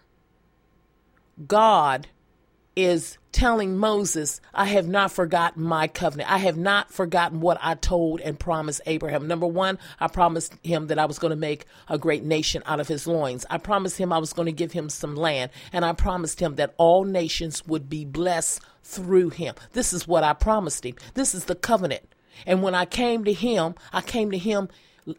God 1.47 2.09
is 2.85 3.19
telling 3.33 3.77
Moses, 3.77 4.41
I 4.53 4.67
have 4.67 4.89
not 4.89 5.13
forgotten 5.13 5.63
my 5.63 5.89
covenant. 5.89 6.31
I 6.31 6.39
have 6.39 6.57
not 6.57 6.93
forgotten 6.93 7.41
what 7.41 7.59
I 7.61 7.75
told 7.75 8.21
and 8.21 8.39
promised 8.39 8.81
Abraham. 8.87 9.29
Number 9.29 9.47
one, 9.47 9.79
I 9.99 10.09
promised 10.09 10.55
him 10.63 10.89
that 10.89 10.99
I 10.99 11.07
was 11.07 11.19
going 11.19 11.31
to 11.31 11.37
make 11.37 11.67
a 11.89 11.99
great 11.99 12.25
nation 12.25 12.63
out 12.67 12.81
of 12.81 12.89
his 12.89 13.07
loins. 13.07 13.47
I 13.49 13.59
promised 13.59 13.99
him 13.99 14.13
I 14.13 14.19
was 14.19 14.33
going 14.33 14.47
to 14.47 14.53
give 14.53 14.73
him 14.73 14.89
some 14.89 15.15
land. 15.15 15.51
And 15.73 15.85
I 15.85 15.93
promised 15.93 16.41
him 16.41 16.57
that 16.57 16.75
all 16.77 17.05
nations 17.05 17.67
would 17.67 17.89
be 17.89 18.05
blessed 18.05 18.61
through 18.83 19.31
him. 19.31 19.55
This 19.73 19.93
is 19.93 20.09
what 20.09 20.25
I 20.25 20.33
promised 20.33 20.85
him. 20.85 20.97
This 21.15 21.35
is 21.35 21.45
the 21.45 21.55
covenant. 21.55 22.03
And 22.47 22.63
when 22.63 22.75
I 22.75 22.85
came 22.85 23.25
to 23.25 23.33
him, 23.33 23.75
I 23.93 24.01
came 24.01 24.31
to 24.31 24.39
him 24.39 24.69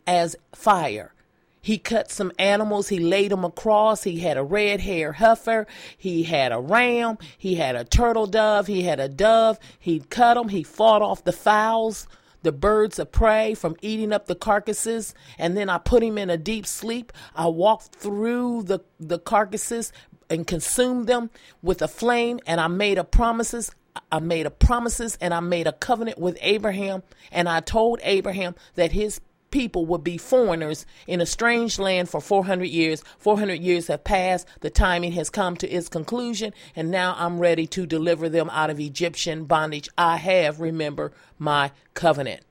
as 0.05 0.35
fire. 0.53 1.13
He 1.61 1.77
cut 1.77 2.09
some 2.09 2.31
animals. 2.39 2.89
He 2.89 2.99
laid 2.99 3.31
them 3.31 3.45
across. 3.45 4.03
He 4.03 4.19
had 4.19 4.37
a 4.37 4.43
red 4.43 4.81
hair 4.81 5.13
heifer. 5.13 5.67
He 5.95 6.23
had 6.23 6.51
a 6.51 6.59
ram. 6.59 7.19
He 7.37 7.55
had 7.55 7.75
a 7.75 7.85
turtle 7.85 8.25
dove. 8.25 8.67
He 8.67 8.83
had 8.83 8.99
a 8.99 9.07
dove. 9.07 9.59
He 9.79 9.99
cut 9.99 10.33
them. 10.33 10.49
He 10.49 10.63
fought 10.63 11.03
off 11.03 11.23
the 11.23 11.31
fowls, 11.31 12.07
the 12.41 12.51
birds 12.51 12.97
of 12.97 13.11
prey 13.11 13.53
from 13.53 13.75
eating 13.81 14.11
up 14.11 14.25
the 14.25 14.35
carcasses. 14.35 15.13
And 15.37 15.55
then 15.55 15.69
I 15.69 15.77
put 15.77 16.01
him 16.01 16.17
in 16.17 16.31
a 16.31 16.37
deep 16.37 16.65
sleep. 16.65 17.13
I 17.35 17.45
walked 17.47 17.95
through 17.95 18.63
the, 18.63 18.79
the 18.99 19.19
carcasses 19.19 19.93
and 20.31 20.47
consumed 20.47 21.05
them 21.07 21.29
with 21.61 21.83
a 21.83 21.87
flame. 21.87 22.39
And 22.47 22.59
I 22.59 22.67
made 22.67 22.97
a 22.97 23.03
promises. 23.03 23.71
I 24.11 24.19
made 24.19 24.45
a 24.45 24.51
promises 24.51 25.17
and 25.21 25.33
I 25.33 25.41
made 25.41 25.67
a 25.67 25.73
covenant 25.73 26.17
with 26.17 26.37
Abraham. 26.41 27.03
And 27.31 27.47
I 27.47 27.59
told 27.59 27.99
Abraham 28.01 28.55
that 28.75 28.93
his 28.93 29.21
people 29.51 29.85
would 29.85 30.03
be 30.03 30.17
foreigners 30.17 30.85
in 31.05 31.21
a 31.21 31.25
strange 31.25 31.77
land 31.77 32.09
for 32.09 32.19
400 32.19 32.65
years. 32.65 33.03
400 33.19 33.55
years 33.55 33.87
have 33.87 34.03
passed. 34.03 34.47
The 34.61 34.69
timing 34.69 35.11
has 35.11 35.29
come 35.29 35.55
to 35.57 35.69
its 35.69 35.89
conclusion, 35.89 36.53
and 36.75 36.89
now 36.89 37.15
I'm 37.17 37.39
ready 37.39 37.67
to 37.67 37.85
deliver 37.85 38.29
them 38.29 38.49
out 38.49 38.69
of 38.69 38.79
Egyptian 38.79 39.45
bondage. 39.45 39.89
I 39.97 40.17
have, 40.17 40.59
remember, 40.59 41.11
my 41.37 41.71
covenant. 41.93 42.41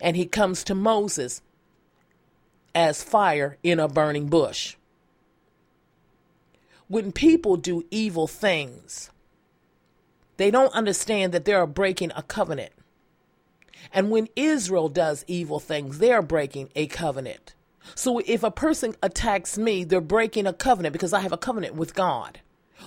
And 0.00 0.16
he 0.16 0.26
comes 0.26 0.64
to 0.64 0.74
Moses 0.74 1.42
as 2.74 3.02
fire 3.02 3.58
in 3.62 3.80
a 3.80 3.88
burning 3.88 4.28
bush. 4.28 4.76
When 6.86 7.12
people 7.12 7.56
do 7.56 7.84
evil 7.90 8.26
things, 8.26 9.10
they 10.38 10.50
don't 10.50 10.72
understand 10.72 11.34
that 11.34 11.44
they 11.44 11.52
are 11.52 11.66
breaking 11.66 12.12
a 12.14 12.22
covenant. 12.22 12.72
And 13.92 14.10
when 14.10 14.28
Israel 14.36 14.88
does 14.88 15.24
evil 15.26 15.60
things, 15.60 15.98
they're 15.98 16.22
breaking 16.22 16.70
a 16.74 16.86
covenant. 16.86 17.54
So 17.94 18.20
if 18.26 18.42
a 18.42 18.50
person 18.50 18.94
attacks 19.02 19.56
me, 19.56 19.84
they're 19.84 20.00
breaking 20.00 20.46
a 20.46 20.52
covenant 20.52 20.92
because 20.92 21.12
I 21.12 21.20
have 21.20 21.32
a 21.32 21.38
covenant 21.38 21.74
with 21.74 21.94
God. 21.94 22.40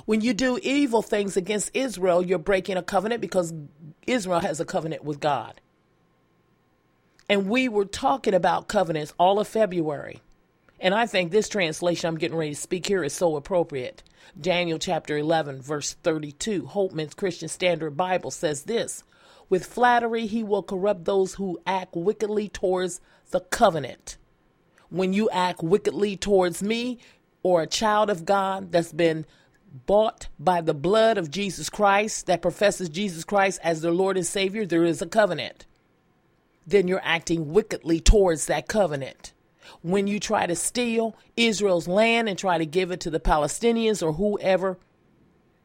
When 0.05 0.21
you 0.21 0.33
do 0.33 0.59
evil 0.61 1.01
things 1.01 1.35
against 1.35 1.71
Israel, 1.73 2.25
you're 2.25 2.39
breaking 2.39 2.77
a 2.77 2.83
covenant 2.83 3.21
because 3.21 3.53
Israel 4.07 4.39
has 4.39 4.59
a 4.59 4.65
covenant 4.65 5.03
with 5.03 5.19
God. 5.19 5.59
And 7.27 7.47
we 7.47 7.69
were 7.69 7.85
talking 7.85 8.33
about 8.33 8.67
covenants 8.67 9.13
all 9.17 9.39
of 9.39 9.47
February. 9.47 10.21
And 10.79 10.93
I 10.93 11.05
think 11.05 11.31
this 11.31 11.47
translation 11.47 12.07
I'm 12.07 12.17
getting 12.17 12.37
ready 12.37 12.53
to 12.53 12.59
speak 12.59 12.87
here 12.87 13.03
is 13.03 13.13
so 13.13 13.35
appropriate. 13.35 14.03
Daniel 14.39 14.79
chapter 14.79 15.17
11, 15.17 15.61
verse 15.61 15.93
32, 15.93 16.65
Holman's 16.65 17.13
Christian 17.13 17.47
Standard 17.47 17.95
Bible 17.95 18.31
says 18.31 18.63
this 18.63 19.03
with 19.51 19.65
flattery, 19.65 20.27
he 20.27 20.43
will 20.43 20.63
corrupt 20.63 21.03
those 21.03 21.33
who 21.33 21.59
act 21.67 21.93
wickedly 21.93 22.47
towards 22.47 23.01
the 23.31 23.41
covenant. 23.41 24.17
When 24.89 25.11
you 25.11 25.29
act 25.29 25.61
wickedly 25.61 26.15
towards 26.15 26.63
me 26.63 26.99
or 27.43 27.61
a 27.61 27.67
child 27.67 28.09
of 28.09 28.23
God 28.23 28.71
that's 28.71 28.93
been 28.93 29.25
bought 29.85 30.29
by 30.39 30.61
the 30.61 30.73
blood 30.73 31.17
of 31.17 31.29
Jesus 31.29 31.69
Christ, 31.69 32.27
that 32.27 32.41
professes 32.41 32.87
Jesus 32.87 33.25
Christ 33.25 33.59
as 33.61 33.81
their 33.81 33.91
Lord 33.91 34.15
and 34.15 34.25
Savior, 34.25 34.65
there 34.65 34.85
is 34.85 35.01
a 35.01 35.05
covenant. 35.05 35.65
Then 36.65 36.87
you're 36.87 37.01
acting 37.03 37.51
wickedly 37.51 37.99
towards 37.99 38.45
that 38.45 38.69
covenant. 38.69 39.33
When 39.81 40.07
you 40.07 40.21
try 40.21 40.45
to 40.45 40.55
steal 40.55 41.17
Israel's 41.35 41.89
land 41.89 42.29
and 42.29 42.39
try 42.39 42.57
to 42.57 42.65
give 42.65 42.89
it 42.89 43.01
to 43.01 43.09
the 43.09 43.19
Palestinians 43.19 44.01
or 44.01 44.13
whoever, 44.13 44.77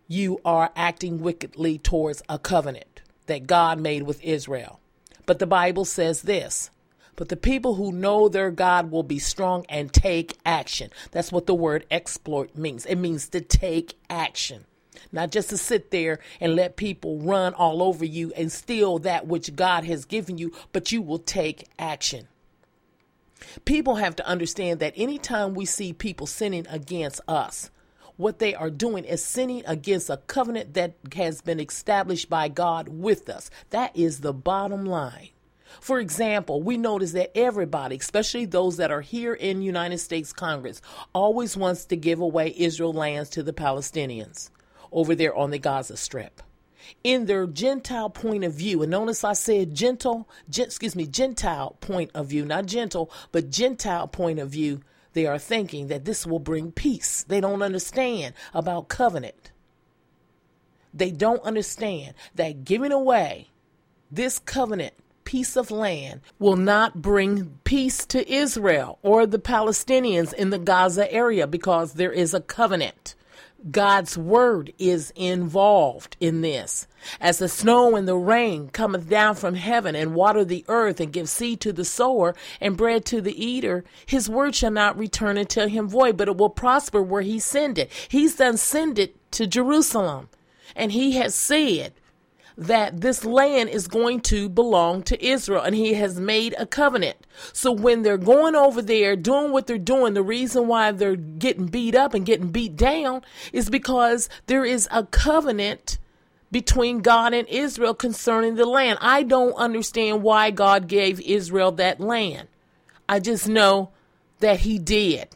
you 0.09 0.41
are 0.45 0.73
acting 0.75 1.21
wickedly 1.21 1.79
towards 1.79 2.21
a 2.29 2.41
covenant 2.41 2.96
that 3.27 3.47
God 3.47 3.81
made 3.81 4.03
with 4.05 4.23
Israel. 4.23 4.81
But 5.25 5.39
the 5.39 5.47
Bible 5.47 5.85
says 5.85 6.23
this 6.23 6.71
but 7.17 7.31
the 7.31 7.37
people 7.37 7.75
who 7.75 7.93
know 7.93 8.29
their 8.29 8.51
God 8.51 8.91
will 8.91 9.03
be 9.03 9.19
strong 9.19 9.65
and 9.69 9.93
take 9.93 10.39
action. 10.45 10.91
That's 11.11 11.33
what 11.33 11.47
the 11.47 11.55
word 11.55 11.87
exploit 11.91 12.55
means. 12.55 12.85
It 12.85 12.97
means 12.97 13.29
to 13.31 13.41
take 13.41 13.95
action. 14.09 14.67
Not 15.13 15.31
just 15.31 15.49
to 15.51 15.57
sit 15.57 15.91
there 15.91 16.21
and 16.41 16.55
let 16.55 16.77
people 16.77 17.19
run 17.19 17.55
all 17.55 17.83
over 17.83 18.05
you 18.05 18.33
and 18.37 18.53
steal 18.53 18.99
that 19.01 19.27
which 19.27 19.57
God 19.57 19.85
has 19.85 20.05
given 20.05 20.37
you, 20.37 20.53
but 20.73 20.93
you 20.93 21.01
will 21.01 21.19
take 21.19 21.69
action. 21.79 22.29
People 23.65 23.97
have 23.97 24.17
to 24.17 24.27
understand 24.27 24.81
that 24.81 24.95
anytime 24.97 25.55
we 25.55 25.65
see 25.65 25.93
people 25.93 26.27
sinning 26.27 26.67
against 26.69 27.21
us, 27.29 27.71
what 28.17 28.39
they 28.39 28.55
are 28.55 28.71
doing 28.71 29.05
is 29.05 29.25
sinning 29.25 29.63
against 29.67 30.11
a 30.11 30.17
covenant 30.17 30.75
that 30.75 30.95
has 31.15 31.41
been 31.41 31.61
established 31.61 32.29
by 32.29 32.49
God 32.49 32.89
with 32.89 33.29
us. 33.29 33.51
That 33.71 33.97
is 33.97 34.21
the 34.21 34.33
bottom 34.33 34.85
line. 34.87 35.31
For 35.81 35.99
example, 35.99 36.63
we 36.63 36.77
notice 36.77 37.13
that 37.13 37.37
everybody, 37.37 37.97
especially 37.97 38.47
those 38.47 38.77
that 38.79 38.91
are 38.91 39.01
here 39.01 39.35
in 39.35 39.63
United 39.63 39.99
States 39.99 40.33
Congress, 40.33 40.81
always 41.15 41.57
wants 41.57 41.85
to 41.87 41.97
give 41.97 42.21
away 42.21 42.55
Israel 42.57 42.93
lands 42.93 43.31
to 43.31 43.43
the 43.43 43.53
Palestinians 43.53 44.51
over 44.93 45.15
there 45.15 45.35
on 45.35 45.51
the 45.51 45.59
Gaza 45.59 45.97
Strip. 45.97 46.43
In 47.03 47.27
their 47.27 47.47
Gentile 47.49 48.11
point 48.11 48.45
of 48.45 48.55
view, 48.55 48.83
and 48.83 48.93
notice 48.93 49.25
I 49.25 49.33
said 49.33 49.75
gentle, 49.75 50.29
gen, 50.49 50.67
excuse 50.67 50.95
me, 50.95 51.07
Gentile 51.07 51.77
point 51.81 52.13
of 52.15 52.29
view, 52.29 52.45
not 52.45 52.67
gentle, 52.67 53.11
but 53.33 53.51
Gentile 53.51 54.07
point 54.07 54.39
of 54.39 54.51
view, 54.51 54.83
they 55.17 55.25
are 55.25 55.39
thinking 55.39 55.87
that 55.87 56.05
this 56.05 56.27
will 56.27 56.39
bring 56.39 56.71
peace. 56.71 57.25
They 57.27 57.41
don't 57.41 57.63
understand 57.63 58.35
about 58.53 58.89
covenant. 58.89 59.51
They 60.93 61.11
don't 61.11 61.43
understand 61.43 62.13
that 62.35 62.67
giving 62.67 62.93
away 62.93 63.49
this 64.11 64.39
covenant 64.39 64.93
piece 65.25 65.57
of 65.57 65.71
land 65.71 66.21
will 66.39 66.57
not 66.57 67.01
bring 67.01 67.59
peace 67.65 68.05
to 68.07 68.31
Israel 68.31 68.99
or 69.03 69.25
the 69.25 69.39
Palestinians 69.39 70.35
in 70.35 70.51
the 70.51 70.59
Gaza 70.59 71.11
area 71.11 71.47
because 71.47 71.95
there 71.95 72.13
is 72.13 72.35
a 72.35 72.41
covenant. 72.43 73.15
God's 73.71 74.17
word 74.17 74.73
is 74.79 75.13
involved 75.17 76.17
in 76.21 76.41
this. 76.41 76.87
As 77.21 77.39
the 77.39 77.49
snow 77.49 77.97
and 77.97 78.07
the 78.07 78.17
rain 78.17 78.69
cometh 78.69 79.09
down 79.09 79.35
from 79.35 79.55
heaven 79.55 79.97
and 79.97 80.15
water 80.15 80.45
the 80.45 80.65
earth 80.69 81.01
and 81.01 81.13
give 81.13 81.29
seed 81.29 81.61
to 81.61 81.73
the 81.73 81.85
sower 81.85 82.35
and 82.61 82.77
bread 82.77 83.05
to 83.07 83.21
the 83.21 83.45
eater, 83.45 83.85
his 84.05 84.29
word 84.29 84.55
shall 84.55 84.71
not 84.71 84.99
return 84.99 85.39
unto 85.39 85.67
him 85.67 85.89
void, 85.89 86.17
but 86.17 86.29
it 86.29 86.37
will 86.37 86.51
prosper 86.51 87.03
where 87.03 87.23
he 87.23 87.39
send 87.39 87.79
it. 87.79 87.91
He's 88.09 88.37
done 88.37 88.57
send 88.57 88.99
it 88.99 89.17
to 89.33 89.47
Jerusalem. 89.47 90.29
And 90.75 90.93
he 90.93 91.13
has 91.13 91.35
said, 91.35 91.93
that 92.59 93.01
this 93.01 93.25
land 93.25 93.69
is 93.69 93.87
going 93.87 94.21
to 94.21 94.49
belong 94.49 95.03
to 95.03 95.25
Israel 95.25 95.63
and 95.63 95.75
he 95.75 95.95
has 95.95 96.19
made 96.19 96.55
a 96.59 96.67
covenant. 96.67 97.17
So 97.53 97.71
when 97.71 98.03
they're 98.03 98.17
going 98.17 98.55
over 98.55 98.81
there 98.81 99.15
doing 99.15 99.53
what 99.53 99.67
they're 99.67 99.79
doing, 99.79 100.15
the 100.15 100.23
reason 100.23 100.67
why 100.67 100.93
they're 100.93 101.17
getting 101.17 101.67
beat 101.67 101.95
up 101.95 102.15
and 102.15 102.25
getting 102.25 102.49
beat 102.49 102.77
down 102.77 103.23
is 103.53 103.69
because 103.69 104.29
there 104.47 104.65
is 104.65 104.89
a 104.91 105.05
covenant 105.05 105.99
between 106.51 107.01
God 107.01 107.35
and 107.35 107.47
Israel 107.49 107.93
concerning 107.93 108.55
the 108.55 108.65
land. 108.65 108.99
I 109.03 109.23
don't 109.23 109.53
understand 109.55 110.23
why 110.23 110.51
God 110.51 110.89
gave 110.89 111.21
Israel 111.21 111.73
that 111.73 112.01
land. 112.01 112.49
I 113.09 113.21
just 113.21 113.49
know 113.49 113.91
that 114.41 114.61
he 114.61 114.79
did. 114.79 115.29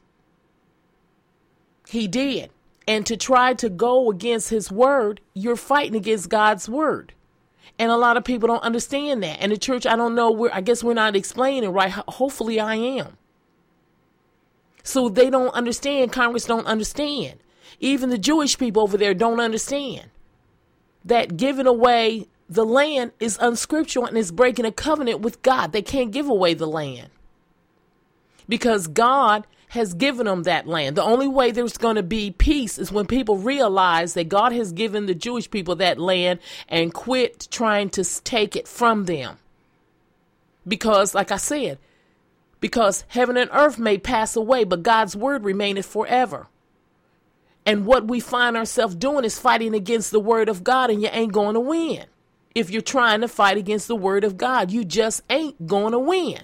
He 1.89 2.09
did. 2.09 2.51
And 2.91 3.07
to 3.07 3.17
try 3.17 3.55
to 3.55 3.71
go 3.71 4.11
against 4.11 4.51
his 4.51 4.69
word, 4.69 5.21
you're 5.33 5.55
fighting 5.55 5.95
against 5.95 6.29
God's 6.29 6.69
word. 6.69 7.13
And 7.79 7.89
a 7.89 7.97
lot 7.97 8.17
of 8.17 8.25
people 8.25 8.49
don't 8.49 8.65
understand 8.65 9.23
that. 9.23 9.41
And 9.41 9.53
the 9.53 9.57
church, 9.57 9.87
I 9.87 9.95
don't 9.95 10.17
know 10.17 10.33
where, 10.33 10.53
I 10.53 10.61
guess 10.61 10.83
we're 10.83 10.95
not 10.95 11.15
explaining 11.15 11.71
right. 11.71 11.93
Hopefully 11.93 12.59
I 12.59 12.75
am. 12.75 13.17
So 14.83 15.09
they 15.09 15.31
don't 15.31 15.55
understand. 15.55 16.11
Congress 16.11 16.47
don't 16.47 16.67
understand. 16.67 17.39
Even 17.79 18.11
the 18.11 18.19
Jewish 18.19 18.59
people 18.59 18.83
over 18.83 18.97
there 18.97 19.15
don't 19.15 19.39
understand 19.39 20.11
that 21.05 21.37
giving 21.37 21.69
away 21.69 22.27
the 22.49 22.67
land 22.67 23.13
is 23.21 23.39
unscriptural 23.41 24.07
and 24.07 24.19
is 24.19 24.33
breaking 24.33 24.65
a 24.65 24.73
covenant 24.73 25.21
with 25.21 25.43
God. 25.43 25.71
They 25.71 25.83
can't 25.83 26.11
give 26.11 26.29
away 26.29 26.55
the 26.55 26.67
land 26.67 27.11
because 28.51 28.89
God 28.89 29.47
has 29.69 29.95
given 29.95 30.27
them 30.27 30.43
that 30.43 30.67
land. 30.67 30.97
The 30.97 31.05
only 31.05 31.29
way 31.29 31.53
there's 31.53 31.79
going 31.79 31.95
to 31.95 32.03
be 32.03 32.33
peace 32.33 32.77
is 32.77 32.91
when 32.91 33.07
people 33.07 33.39
realize 33.39 34.15
that 34.15 34.29
God 34.29 34.51
has 34.53 34.73
given 34.73 35.07
the 35.07 35.15
Jewish 35.15 35.49
people 35.49 35.77
that 35.77 36.01
land 36.01 36.41
and 36.69 36.93
quit 36.93 37.47
trying 37.53 37.89
to 37.91 38.05
take 38.23 38.57
it 38.57 38.67
from 38.67 39.05
them. 39.05 39.39
Because, 40.67 41.15
like 41.15 41.31
I 41.31 41.37
said, 41.37 41.79
because 42.59 43.05
heaven 43.09 43.37
and 43.37 43.49
earth 43.53 43.79
may 43.79 43.97
pass 43.97 44.35
away, 44.35 44.65
but 44.65 44.83
God's 44.83 45.15
word 45.17 45.45
remaineth 45.45 45.87
forever. 45.87 46.49
And 47.65 47.87
what 47.87 48.09
we 48.09 48.19
find 48.19 48.57
ourselves 48.57 48.97
doing 48.97 49.25
is 49.25 49.39
fighting 49.39 49.75
against 49.75 50.11
the 50.11 50.19
word 50.19 50.49
of 50.49 50.65
God, 50.65 50.91
and 50.91 51.01
you 51.01 51.09
ain't 51.13 51.33
going 51.33 51.55
to 51.55 51.61
win. 51.61 52.07
If 52.57 52.71
you're 52.71 52.83
trying 52.83 53.21
to 53.21 53.29
fight 53.29 53.57
against 53.57 53.87
the 53.87 53.95
word 53.95 54.25
of 54.25 54.37
God, 54.37 54.73
you 54.73 54.85
just 54.85 55.23
ain't 55.31 55.69
going 55.69 55.93
to 55.93 55.99
win. 56.01 56.41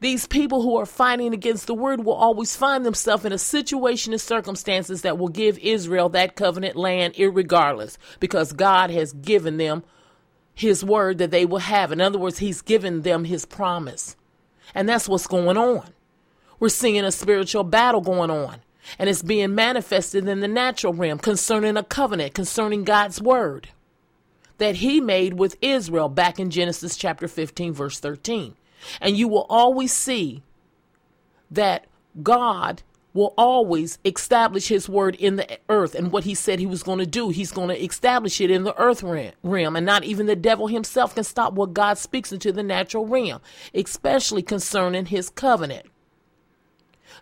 These 0.00 0.26
people 0.26 0.62
who 0.62 0.78
are 0.78 0.86
fighting 0.86 1.34
against 1.34 1.66
the 1.66 1.74
word 1.74 2.04
will 2.04 2.14
always 2.14 2.56
find 2.56 2.86
themselves 2.86 3.26
in 3.26 3.32
a 3.32 3.38
situation 3.38 4.14
and 4.14 4.20
circumstances 4.20 5.02
that 5.02 5.18
will 5.18 5.28
give 5.28 5.58
Israel 5.58 6.08
that 6.10 6.36
covenant 6.36 6.74
land 6.74 7.14
irregardless 7.14 7.98
because 8.18 8.54
God 8.54 8.90
has 8.90 9.12
given 9.12 9.58
them 9.58 9.84
his 10.54 10.82
word 10.82 11.18
that 11.18 11.30
they 11.30 11.44
will 11.44 11.58
have. 11.58 11.92
In 11.92 12.00
other 12.00 12.18
words, 12.18 12.38
he's 12.38 12.62
given 12.62 13.02
them 13.02 13.24
his 13.24 13.44
promise. 13.44 14.16
And 14.74 14.88
that's 14.88 15.08
what's 15.08 15.26
going 15.26 15.58
on. 15.58 15.92
We're 16.58 16.70
seeing 16.70 17.04
a 17.04 17.12
spiritual 17.12 17.64
battle 17.64 18.00
going 18.00 18.30
on, 18.30 18.58
and 18.98 19.08
it's 19.08 19.22
being 19.22 19.54
manifested 19.54 20.28
in 20.28 20.40
the 20.40 20.48
natural 20.48 20.92
realm 20.92 21.18
concerning 21.18 21.76
a 21.76 21.82
covenant, 21.82 22.34
concerning 22.34 22.84
God's 22.84 23.20
word 23.20 23.68
that 24.58 24.76
he 24.76 25.00
made 25.00 25.34
with 25.34 25.56
Israel 25.62 26.10
back 26.10 26.38
in 26.38 26.50
Genesis 26.50 26.96
chapter 26.96 27.26
15, 27.26 27.72
verse 27.72 27.98
13. 27.98 28.54
And 29.00 29.16
you 29.16 29.28
will 29.28 29.46
always 29.48 29.92
see 29.92 30.42
that 31.50 31.86
God 32.22 32.82
will 33.12 33.34
always 33.36 33.98
establish 34.04 34.68
his 34.68 34.88
word 34.88 35.16
in 35.16 35.36
the 35.36 35.58
earth. 35.68 35.94
And 35.94 36.12
what 36.12 36.24
he 36.24 36.34
said 36.34 36.58
he 36.58 36.66
was 36.66 36.82
going 36.82 37.00
to 37.00 37.06
do 37.06 37.30
he's 37.30 37.52
going 37.52 37.68
to 37.68 37.84
establish 37.84 38.40
it 38.40 38.50
in 38.50 38.64
the 38.64 38.76
earth 38.78 39.02
realm. 39.02 39.76
And 39.76 39.86
not 39.86 40.04
even 40.04 40.26
the 40.26 40.36
devil 40.36 40.68
himself 40.68 41.14
can 41.14 41.24
stop 41.24 41.52
what 41.54 41.74
god 41.74 41.98
speaks 41.98 42.32
into 42.32 42.52
the 42.52 42.62
natural 42.62 43.06
realm 43.06 43.40
especially 43.74 44.42
concerning 44.42 45.06
his 45.06 45.30
covenant 45.30 45.86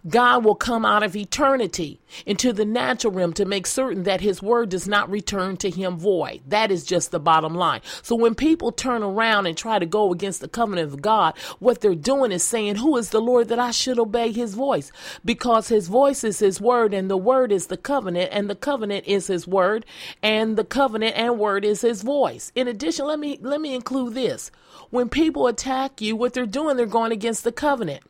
God 0.07 0.45
will 0.45 0.55
come 0.55 0.85
out 0.85 1.03
of 1.03 1.17
eternity 1.17 2.01
into 2.25 2.53
the 2.53 2.65
natural 2.65 3.13
realm 3.13 3.33
to 3.35 3.45
make 3.45 3.67
certain 3.67 4.05
that 4.05 4.21
his 4.21 4.43
word 4.43 4.69
does 4.71 4.87
not 4.87 5.11
return 5.11 5.57
to 5.59 5.71
him 5.71 5.97
void. 5.99 6.43
That 6.47 6.71
is 6.71 6.85
just 6.85 7.11
the 7.11 7.21
bottom 7.21 7.55
line. 7.55 7.81
So 8.03 8.15
when 8.15 8.35
people 8.35 8.73
turn 8.73 9.03
around 9.03 9.47
and 9.47 9.57
try 9.57 9.79
to 9.79 9.87
go 9.87 10.13
against 10.13 10.41
the 10.41 10.49
covenant 10.49 10.93
of 10.93 11.03
God, 11.03 11.37
what 11.59 11.81
they're 11.81 11.95
doing 11.95 12.33
is 12.33 12.43
saying, 12.43 12.77
Who 12.77 12.97
is 12.97 13.11
the 13.11 13.21
Lord 13.21 13.49
that 13.49 13.59
I 13.59 13.71
should 13.71 13.99
obey 13.99 14.33
his 14.33 14.55
voice? 14.55 14.93
Because 15.25 15.69
his 15.69 15.89
voice 15.89 16.25
is 16.25 16.39
his 16.39 16.61
word, 16.61 16.95
and 16.95 17.11
the 17.11 17.17
word 17.17 17.53
is 17.53 17.67
the 17.67 17.77
covenant, 17.77 18.31
and 18.33 18.49
the 18.49 18.55
covenant 18.55 19.07
is 19.07 19.27
his 19.27 19.47
word, 19.47 19.85
and 20.23 20.57
the 20.57 20.65
covenant 20.65 21.17
and 21.17 21.39
word 21.39 21.65
is 21.65 21.81
his 21.81 22.03
voice. 22.03 22.53
In 22.55 22.69
addition, 22.69 23.07
let 23.07 23.19
me 23.19 23.39
let 23.41 23.61
me 23.61 23.75
include 23.75 24.15
this. 24.15 24.51
When 24.91 25.09
people 25.09 25.47
attack 25.47 26.01
you, 26.01 26.17
what 26.17 26.33
they're 26.33 26.47
doing, 26.47 26.77
they're 26.77 26.87
going 26.87 27.13
against 27.13 27.45
the 27.45 27.53
covenant 27.53 28.03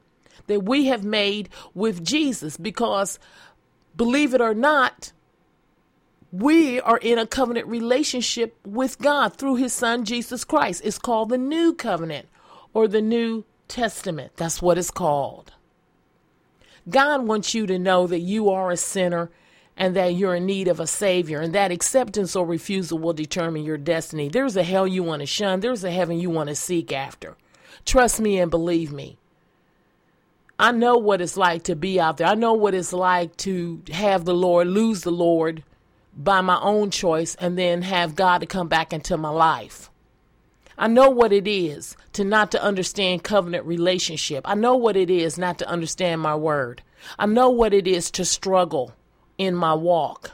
that 0.49 0.65
we 0.65 0.87
have 0.87 1.05
made 1.05 1.49
with 1.75 2.05
Jesus 2.05 2.57
because 2.57 3.19
believe 3.97 4.35
it 4.35 4.41
or 4.41 4.55
not, 4.55 5.13
we 6.31 6.81
are 6.81 6.99
in 6.99 7.19
a 7.19 7.27
covenant 7.27 7.67
relationship 7.67 8.59
with 8.67 8.99
God 8.99 9.37
through 9.37 9.57
his 9.57 9.73
son 9.73 10.05
Jesus 10.05 10.45
Christ. 10.45 10.83
It's 10.85 10.99
called 10.99 11.31
the 11.31 11.39
New 11.39 11.73
Covenant 11.73 12.29
or 12.75 12.87
the 12.87 13.01
New 13.01 13.45
Testament. 13.67 14.33
That's 14.37 14.61
what 14.61 14.79
it's 14.79 14.91
called. 14.91 15.53
God 16.89 17.27
wants 17.27 17.55
you 17.55 17.67
to 17.67 17.79
know 17.79 18.07
that 18.07 18.21
you 18.21 18.51
are 18.51 18.71
a 18.71 18.77
sinner 18.77 19.31
and 19.77 19.95
that 19.95 20.15
you're 20.15 20.35
in 20.35 20.47
need 20.47 20.69
of 20.69 20.81
a 20.81 20.87
savior 20.87 21.41
and 21.41 21.55
that 21.55 21.71
acceptance 21.71 22.35
or 22.35 22.45
refusal 22.47 22.99
will 22.99 23.13
determine 23.13 23.63
your 23.63 23.77
destiny. 23.79 24.29
There's 24.29 24.57
a 24.57 24.63
hell 24.63 24.87
you 24.87 25.03
want 25.03 25.21
to 25.21 25.27
shun, 25.27 25.61
there's 25.61 25.85
a 25.85 25.91
heaven 25.91 26.19
you 26.19 26.31
want 26.31 26.49
to 26.49 26.55
seek 26.55 26.93
after. 26.93 27.37
Trust 27.85 28.21
me 28.21 28.39
and 28.39 28.51
believe 28.51 28.93
me. 28.93 29.18
I 30.59 30.73
know 30.73 30.97
what 30.97 31.21
it's 31.21 31.37
like 31.37 31.63
to 31.65 31.77
be 31.77 32.01
out 32.01 32.17
there. 32.17 32.27
I 32.27 32.35
know 32.35 32.53
what 32.53 32.75
it's 32.75 32.93
like 32.93 33.37
to 33.39 33.81
have 33.93 34.25
the 34.25 34.35
Lord, 34.35 34.67
lose 34.67 35.03
the 35.03 35.13
Lord 35.13 35.63
by 36.17 36.41
my 36.41 36.61
own 36.61 36.91
choice, 36.91 37.37
and 37.37 37.57
then 37.57 37.83
have 37.83 38.17
God 38.17 38.39
to 38.39 38.47
come 38.47 38.67
back 38.67 38.93
into 38.93 39.17
my 39.17 39.29
life. 39.29 39.89
I 40.77 40.89
know 40.89 41.11
what 41.11 41.33
it 41.33 41.47
is 41.47 41.97
to 42.13 42.25
not 42.25 42.51
to 42.53 42.63
understand 42.63 43.23
covenant 43.23 43.67
relationship. 43.67 44.49
I 44.49 44.55
know 44.55 44.77
what 44.77 44.97
it 44.97 45.11
is 45.11 45.39
not 45.39 45.59
to 45.59 45.69
understand 45.69 46.21
my 46.21 46.35
word. 46.35 46.83
I 47.19 47.27
know 47.27 47.51
what 47.51 47.73
it 47.73 47.87
is 47.87 48.11
to 48.13 48.25
struggle 48.25 48.95
in 49.39 49.55
my 49.55 49.75
walk. 49.75 50.33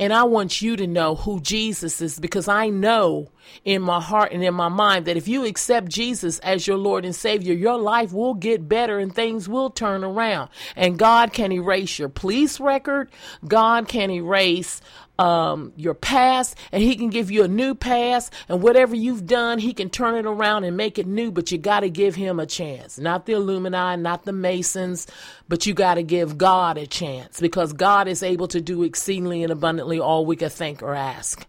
And 0.00 0.14
I 0.14 0.22
want 0.22 0.62
you 0.62 0.76
to 0.76 0.86
know 0.86 1.14
who 1.14 1.42
Jesus 1.42 2.00
is 2.00 2.18
because 2.18 2.48
I 2.48 2.70
know 2.70 3.28
in 3.66 3.82
my 3.82 4.00
heart 4.00 4.32
and 4.32 4.42
in 4.42 4.54
my 4.54 4.68
mind 4.68 5.04
that 5.04 5.18
if 5.18 5.28
you 5.28 5.44
accept 5.44 5.90
Jesus 5.90 6.38
as 6.38 6.66
your 6.66 6.78
Lord 6.78 7.04
and 7.04 7.14
Savior, 7.14 7.52
your 7.52 7.76
life 7.76 8.10
will 8.10 8.32
get 8.32 8.66
better 8.66 8.98
and 8.98 9.14
things 9.14 9.46
will 9.46 9.68
turn 9.68 10.02
around. 10.02 10.48
And 10.74 10.98
God 10.98 11.34
can 11.34 11.52
erase 11.52 11.98
your 11.98 12.08
police 12.08 12.58
record. 12.58 13.10
God 13.46 13.88
can 13.88 14.10
erase 14.10 14.80
um, 15.20 15.74
your 15.76 15.92
past 15.92 16.56
and 16.72 16.82
he 16.82 16.96
can 16.96 17.10
give 17.10 17.30
you 17.30 17.44
a 17.44 17.48
new 17.48 17.74
past 17.74 18.32
and 18.48 18.62
whatever 18.62 18.96
you've 18.96 19.26
done 19.26 19.58
he 19.58 19.74
can 19.74 19.90
turn 19.90 20.14
it 20.14 20.24
around 20.24 20.64
and 20.64 20.78
make 20.78 20.98
it 20.98 21.06
new 21.06 21.30
but 21.30 21.52
you 21.52 21.58
got 21.58 21.80
to 21.80 21.90
give 21.90 22.14
him 22.14 22.40
a 22.40 22.46
chance 22.46 22.98
not 22.98 23.26
the 23.26 23.34
illuminati 23.34 24.00
not 24.00 24.24
the 24.24 24.32
masons 24.32 25.06
but 25.46 25.66
you 25.66 25.74
got 25.74 25.96
to 25.96 26.02
give 26.02 26.38
god 26.38 26.78
a 26.78 26.86
chance 26.86 27.38
because 27.38 27.74
god 27.74 28.08
is 28.08 28.22
able 28.22 28.48
to 28.48 28.62
do 28.62 28.82
exceedingly 28.82 29.42
and 29.42 29.52
abundantly 29.52 30.00
all 30.00 30.24
we 30.24 30.36
could 30.36 30.52
think 30.52 30.82
or 30.82 30.94
ask 30.94 31.46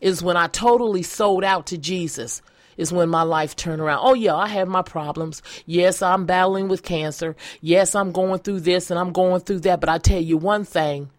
is 0.00 0.22
when 0.22 0.36
i 0.36 0.46
totally 0.46 1.02
sold 1.02 1.42
out 1.42 1.66
to 1.66 1.76
jesus 1.76 2.42
is 2.76 2.92
when 2.92 3.08
my 3.08 3.22
life 3.22 3.56
turned 3.56 3.82
around. 3.82 3.98
Oh, 4.04 4.14
yeah, 4.14 4.36
I 4.36 4.46
have 4.46 4.68
my 4.68 4.82
problems. 4.82 5.42
Yes, 5.66 6.00
I'm 6.00 6.26
battling 6.26 6.68
with 6.68 6.84
cancer. 6.84 7.34
Yes, 7.60 7.96
I'm 7.96 8.12
going 8.12 8.38
through 8.38 8.60
this 8.60 8.92
and 8.92 9.00
I'm 9.00 9.10
going 9.10 9.40
through 9.40 9.58
that. 9.62 9.80
But 9.80 9.88
I 9.88 9.98
tell 9.98 10.20
you 10.20 10.36
one 10.36 10.64
thing 10.64 11.10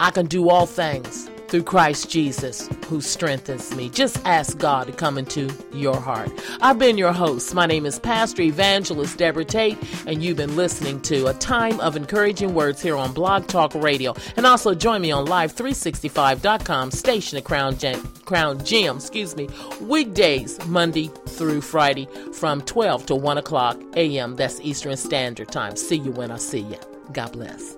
I 0.00 0.10
can 0.10 0.26
do 0.26 0.48
all 0.48 0.66
things 0.66 1.28
through 1.48 1.64
Christ 1.64 2.08
Jesus 2.08 2.68
who 2.86 3.00
strengthens 3.00 3.74
me. 3.74 3.88
Just 3.88 4.24
ask 4.24 4.58
God 4.58 4.86
to 4.86 4.92
come 4.92 5.18
into 5.18 5.50
your 5.72 5.96
heart. 5.96 6.30
I've 6.60 6.78
been 6.78 6.98
your 6.98 7.12
host. 7.12 7.54
My 7.54 7.66
name 7.66 7.86
is 7.86 7.98
Pastor 7.98 8.42
Evangelist 8.42 9.18
Deborah 9.18 9.44
Tate, 9.44 9.78
and 10.06 10.22
you've 10.22 10.36
been 10.36 10.56
listening 10.56 11.00
to 11.02 11.26
A 11.26 11.34
Time 11.34 11.80
of 11.80 11.96
Encouraging 11.96 12.54
Words 12.54 12.80
here 12.80 12.96
on 12.96 13.12
Blog 13.12 13.46
Talk 13.48 13.74
Radio. 13.74 14.14
And 14.36 14.46
also 14.46 14.74
join 14.74 15.00
me 15.00 15.10
on 15.10 15.26
Live365.com, 15.26 16.90
station 16.90 17.38
at 17.38 17.44
Crown, 17.44 17.76
Gen- 17.76 18.02
Crown 18.24 18.62
Gem, 18.64 18.96
excuse 18.96 19.34
me, 19.34 19.48
weekdays, 19.80 20.64
Monday 20.66 21.10
through 21.26 21.62
Friday 21.62 22.06
from 22.34 22.60
12 22.62 23.06
to 23.06 23.14
1 23.16 23.38
o'clock 23.38 23.80
a.m. 23.96 24.36
That's 24.36 24.60
Eastern 24.60 24.96
Standard 24.96 25.48
Time. 25.48 25.76
See 25.76 25.96
you 25.96 26.12
when 26.12 26.30
I 26.30 26.36
see 26.36 26.60
you. 26.60 26.78
God 27.12 27.32
bless. 27.32 27.77